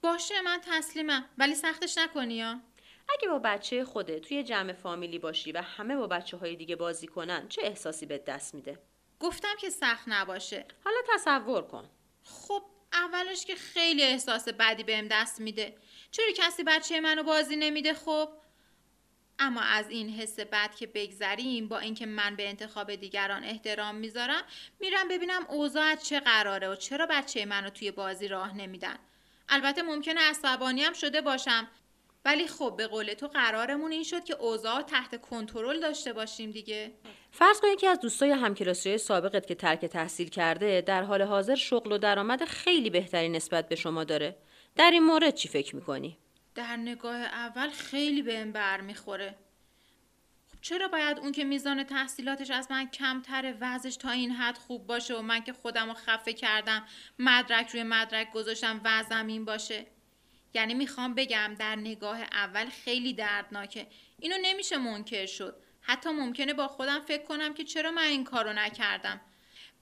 باشه 0.03 0.41
من 0.41 0.61
تسلیمم. 0.63 1.29
ولی 1.39 1.55
سختش 1.55 1.99
نکنی 1.99 2.35
یا 2.35 2.61
اگه 3.09 3.29
با 3.29 3.39
بچه 3.39 3.85
خوده 3.85 4.21
توی 4.21 4.43
جمع 4.43 4.73
فامیلی 4.73 5.19
باشی 5.19 5.53
و 5.53 5.63
همه 5.63 5.97
با 5.97 6.07
بچه 6.07 6.37
های 6.37 6.57
دیگه 6.57 6.77
بازی 6.77 7.07
کنن 7.07 7.49
چه 7.49 7.63
احساسی 7.65 8.07
به 8.07 8.19
دست 8.19 8.55
میده؟ 8.55 8.79
گفتم 9.21 9.57
که 9.61 9.71
سخت 9.71 10.05
نباشه. 10.07 10.67
حالا 10.85 10.97
تصور 11.15 11.63
کن. 11.63 11.91
خب 12.25 12.63
اولش 12.93 13.45
که 13.45 13.55
خیلی 13.55 14.03
احساس 14.03 14.49
بدی 14.49 14.85
بهم 14.85 15.09
دست 15.09 15.41
میده. 15.41 15.77
چرا 16.11 16.27
کسی 16.37 16.65
بچه 16.65 17.01
منو 17.01 17.23
بازی 17.23 17.57
نمیده 17.57 17.95
خب؟ 17.95 18.29
اما 19.39 19.61
از 19.61 19.91
این 19.91 20.11
حس 20.11 20.41
بد 20.41 20.75
که 20.75 20.87
بگذریم 20.87 21.69
با 21.69 21.79
اینکه 21.79 22.07
من 22.07 22.37
به 22.37 22.49
انتخاب 22.49 22.95
دیگران 22.95 23.45
احترام 23.45 23.95
می‌ذارم 23.95 24.43
میرم 24.81 25.09
ببینم 25.09 25.47
اوضاع 25.49 25.95
چه 25.95 26.21
قراره 26.21 26.69
و 26.69 26.77
چرا 26.77 27.07
بچه 27.11 27.45
منو 27.45 27.71
توی 27.71 27.91
بازی 27.91 28.29
راه 28.29 28.57
نمیدن. 28.57 28.99
البته 29.49 29.83
ممکنه 29.83 30.21
عصبانی 30.21 30.83
هم 30.83 30.93
شده 30.93 31.21
باشم. 31.21 31.69
ولی 32.25 32.47
خب 32.47 32.75
به 32.77 32.87
قول 32.87 33.15
تو 33.15 33.27
قرارمون 33.27 33.93
این 33.93 34.03
شد 34.03 34.25
که 34.25 34.35
اوضاع 34.35 34.83
تحت 34.83 35.21
کنترل 35.21 35.81
داشته 35.81 36.13
باشیم 36.13 36.51
دیگه. 36.51 36.93
فرض 37.31 37.61
کن 37.61 37.69
یکی 37.69 37.87
از 37.87 38.01
دوستای 38.01 38.31
همکلاسی 38.31 38.99
سابقت 38.99 39.47
که 39.47 39.55
ترک 39.55 39.85
تحصیل 39.85 40.29
کرده 40.29 40.81
در 40.81 41.03
حال 41.03 41.23
حاضر 41.23 41.55
شغل 41.55 41.93
و 41.93 41.99
درآمد 41.99 42.45
خیلی 42.45 42.91
بهتری 42.91 43.29
نسبت 43.29 43.69
به 43.69 43.77
شما 43.77 44.05
داره. 44.05 44.37
در 44.77 44.91
این 44.91 45.03
مورد 45.03 45.35
چی 45.35 45.49
فکر 45.49 45.77
می‌کنی؟ 45.77 46.19
در 46.59 46.77
نگاه 46.77 47.17
اول 47.17 47.71
خیلی 47.71 48.23
بهم 48.23 48.53
بر 48.53 48.81
می‌خوره 48.81 49.35
خب 50.51 50.61
چرا 50.61 50.89
باید 50.89 51.19
اون 51.19 51.33
که 51.33 51.45
میزان 51.45 51.85
تحصیلاتش 51.85 52.51
از 52.51 52.71
من 52.71 52.91
کمتره 52.91 53.57
وضعش 53.61 53.97
تا 53.97 54.11
این 54.11 54.31
حد 54.31 54.59
خوب 54.59 54.87
باشه 54.87 55.15
و 55.15 55.23
من 55.23 55.41
که 55.41 55.53
خودم 55.53 55.89
رو 55.89 55.95
خفه 55.95 56.33
کردم 56.33 56.85
مدرک 57.19 57.71
روی 57.71 57.83
مدرک 57.83 58.33
گذاشتم 58.33 58.81
وضعم 58.85 59.27
این 59.27 59.45
باشه؟ 59.45 59.87
یعنی 60.55 60.75
می‌خوام 60.75 61.15
بگم 61.15 61.55
در 61.59 61.77
نگاه 61.77 62.21
اول 62.21 62.67
خیلی 62.67 63.13
دردناکه. 63.13 63.87
اینو 64.19 64.37
نمیشه 64.43 64.77
منکر 64.77 65.27
شد. 65.27 65.57
حتی 65.81 66.11
ممکنه 66.11 66.55
با 66.55 66.69
خودم 66.69 67.01
فکر 67.01 67.25
کنم 67.25 67.55
که 67.55 67.65
چرا 67.65 67.91
من 67.91 68.03
این 68.03 68.25
کارو 68.25 68.53
نکردم. 68.53 69.21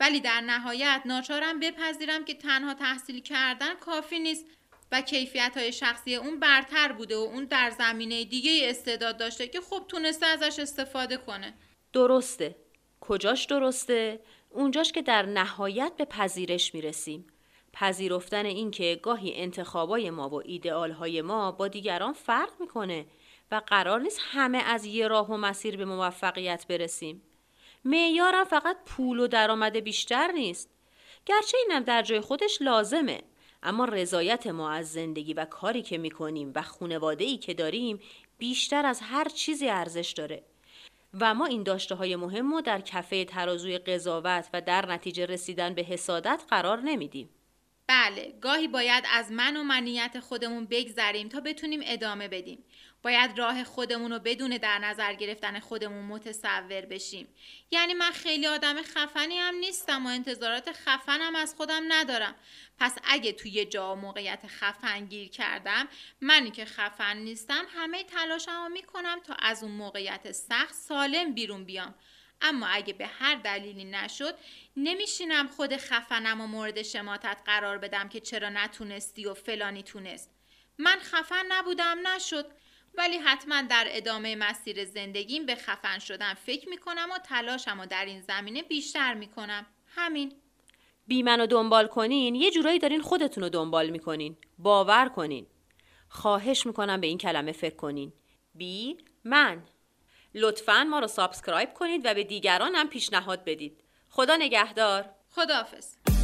ولی 0.01 0.21
در 0.21 0.41
نهایت 0.41 1.03
ناچارم 1.05 1.61
بپذیرم 1.61 2.25
که 2.25 2.35
تنها 2.35 2.75
تحصیل 2.75 3.21
کردن 3.21 3.75
کافی 3.75 4.19
نیست. 4.19 4.47
و 4.93 5.01
کیفیت 5.01 5.53
های 5.57 5.73
شخصی 5.73 6.15
اون 6.15 6.41
برتر 6.41 6.93
بوده 6.93 7.17
و 7.17 7.21
اون 7.21 7.45
در 7.45 7.71
زمینه 7.71 8.25
دیگه 8.25 8.71
استعداد 8.71 9.17
داشته 9.17 9.49
که 9.49 9.61
خب 9.61 9.85
تونسته 9.89 10.27
ازش 10.27 10.59
استفاده 10.59 11.17
کنه. 11.17 11.55
درسته. 11.93 12.57
کجاش 13.01 13.45
درسته؟ 13.45 14.21
اونجاش 14.51 14.93
که 14.93 15.03
در 15.03 15.23
نهایت 15.23 15.93
به 15.97 16.05
پذیرش 16.05 16.75
می‌رسیم. 16.75 17.27
پذیرفتن 17.73 18.47
اینکه 18.47 19.01
گاهی 19.03 19.35
انتخابای 19.35 20.11
ما 20.11 20.29
و 20.29 20.43
ایدئالهای 20.45 21.23
ما 21.23 21.53
با 21.53 21.69
دیگران 21.69 22.13
فرق 22.13 22.51
می‌کنه 22.61 23.07
و 23.51 23.63
قرار 23.67 24.01
نیست 24.01 24.21
همه 24.23 24.59
از 24.59 24.85
یه 24.85 25.09
راه 25.09 25.31
و 25.31 25.37
مسیر 25.37 25.77
به 25.77 25.85
موفقیت 25.85 26.67
برسیم. 26.69 27.23
معیارم 27.85 28.45
فقط 28.45 28.77
پول 28.87 29.21
و 29.21 29.27
درآمد 29.27 29.77
بیشتر 29.77 30.33
نیست. 30.33 30.71
گرچه 31.27 31.59
اینم 31.59 31.83
در 31.83 32.03
جای 32.03 32.21
خودش 32.21 32.59
لازمه. 32.63 33.21
اما 33.67 33.85
رضایت 33.85 34.47
ما 34.47 34.71
از 34.71 34.93
زندگی 34.93 35.35
و 35.35 35.45
کاری 35.45 35.83
که 35.83 35.99
می‌کنیم 35.99 36.53
و 36.55 36.63
خونواده 36.63 37.25
ای 37.25 37.37
که 37.37 37.55
داریم 37.55 38.01
بیشتر 38.39 38.87
از 38.87 39.01
هر 39.03 39.29
چیزی 39.29 39.69
ارزش 39.69 40.13
داره. 40.13 40.43
و 41.21 41.35
ما 41.35 41.47
این 41.47 41.63
داشته 41.63 41.95
های 41.95 42.17
مهم 42.17 42.53
رو 42.53 42.61
در 42.61 42.81
کفه 42.81 43.25
ترازوی 43.25 43.79
قضاوت 43.79 44.49
و 44.53 44.61
در 44.61 44.87
نتیجه 44.87 45.27
رسیدن 45.27 45.75
به 45.75 45.83
حسادت 45.83 46.43
قرار 46.49 46.81
نمیدیم. 46.81 47.29
بله 47.87 48.35
گاهی 48.41 48.69
باید 48.69 49.05
از 49.13 49.33
من 49.33 49.57
و 49.57 49.63
منیت 49.63 50.21
خودمون 50.21 50.67
بگذریم 50.67 51.29
تا 51.29 51.41
بتونیم 51.41 51.81
ادامه 51.85 52.29
بدیم. 52.29 52.65
باید 53.07 53.39
راه 53.39 53.65
خودمون 53.65 54.13
رو 54.13 54.19
بدون 54.19 54.51
در 54.51 54.79
نظر 54.79 55.15
گرفتن 55.15 55.61
خودمون 55.61 56.05
متصور 56.05 56.81
بشیم. 56.81 57.29
یعنی 57.71 57.95
من 57.95 58.11
خیلی 58.11 58.47
آدم 58.47 58.83
خفنی 58.83 59.39
هم 59.39 59.55
نیستم 59.55 60.07
و 60.07 60.09
انتظارات 60.09 60.73
خفنم 60.73 61.37
از 61.37 61.55
خودم 61.55 61.83
ندارم. 61.89 62.35
پس 62.79 62.99
اگه 63.05 63.33
توی 63.33 63.51
یه 63.51 63.65
جا 63.65 63.95
موقعیت 63.95 64.47
خفن 64.47 65.07
گیر 65.07 65.29
کردم 65.29 65.89
منی 66.21 66.51
که 66.51 66.65
خفن 66.65 67.17
نیستم 67.17 67.65
همه 67.75 68.05
تلاشم 68.05 68.63
رو 68.63 68.69
می‌کنم 68.69 69.21
تا 69.27 69.35
از 69.39 69.63
اون 69.63 69.73
موقعیت 69.73 70.33
سخت 70.33 70.75
سالم 70.75 71.35
بیرون 71.35 71.65
بیام. 71.65 71.95
اما 72.41 72.67
اگه 72.67 72.93
به 72.93 73.07
هر 73.07 73.35
دلیلی 73.35 73.85
نشد 73.85 74.35
نمیشینم 74.77 75.49
خود 75.49 75.77
خفنم 75.77 76.41
و 76.41 76.47
مورد 76.47 76.83
شماتت 76.83 77.39
قرار 77.45 77.79
بدم 77.79 78.09
که 78.09 78.21
چرا 78.21 78.49
نتونستی 78.49 79.27
و 79.27 79.35
فلانی 79.35 79.83
تونست. 79.83 80.31
من 80.79 80.99
خفن 80.99 81.45
نبودم 81.49 82.09
نشد. 82.09 82.47
ولی 82.99 83.17
حتما 83.17 83.63
در 83.63 83.87
ادامه 83.89 84.37
مسیر 84.37 84.85
زندگیم 84.85 85.47
به 85.47 85.55
خفن 85.55 85.99
شدن 85.99 86.35
فکر 86.35 86.69
می‌کنم 86.69 87.09
و 87.15 87.19
تلاشم 87.19 87.81
و 87.81 87.87
در 87.87 88.05
این 88.05 88.21
زمینه 88.21 88.63
بیشتر 88.63 89.15
می‌کنم. 89.15 89.67
همین. 89.87 90.33
بی 91.07 91.23
منو 91.23 91.47
دنبال 91.47 91.87
کنین 91.87 92.35
یه 92.35 92.51
جورایی 92.51 92.79
دارین 92.79 93.01
خودتون 93.01 93.43
رو 93.43 93.49
دنبال 93.49 93.91
می‌کنین. 93.91 94.37
باور 94.59 95.09
کنین. 95.09 95.47
خواهش 96.09 96.67
می‌کنم 96.67 97.01
به 97.01 97.07
این 97.07 97.19
کلمه 97.19 97.53
فکر 97.53 97.77
کنین. 97.77 98.13
بی 98.55 98.97
من. 99.25 99.63
لطفا 100.35 100.85
ما 100.85 100.99
رو 100.99 101.07
سابسکرایب 101.07 101.75
کنید 101.75 102.07
و 102.07 102.15
به 102.15 102.25
دیگران 102.25 102.75
هم 102.75 102.89
پیشنهاد 102.89 103.45
بدید. 103.45 103.85
خدا 104.09 104.37
نگهدار. 104.37 105.11
خداحافظ. 105.31 106.16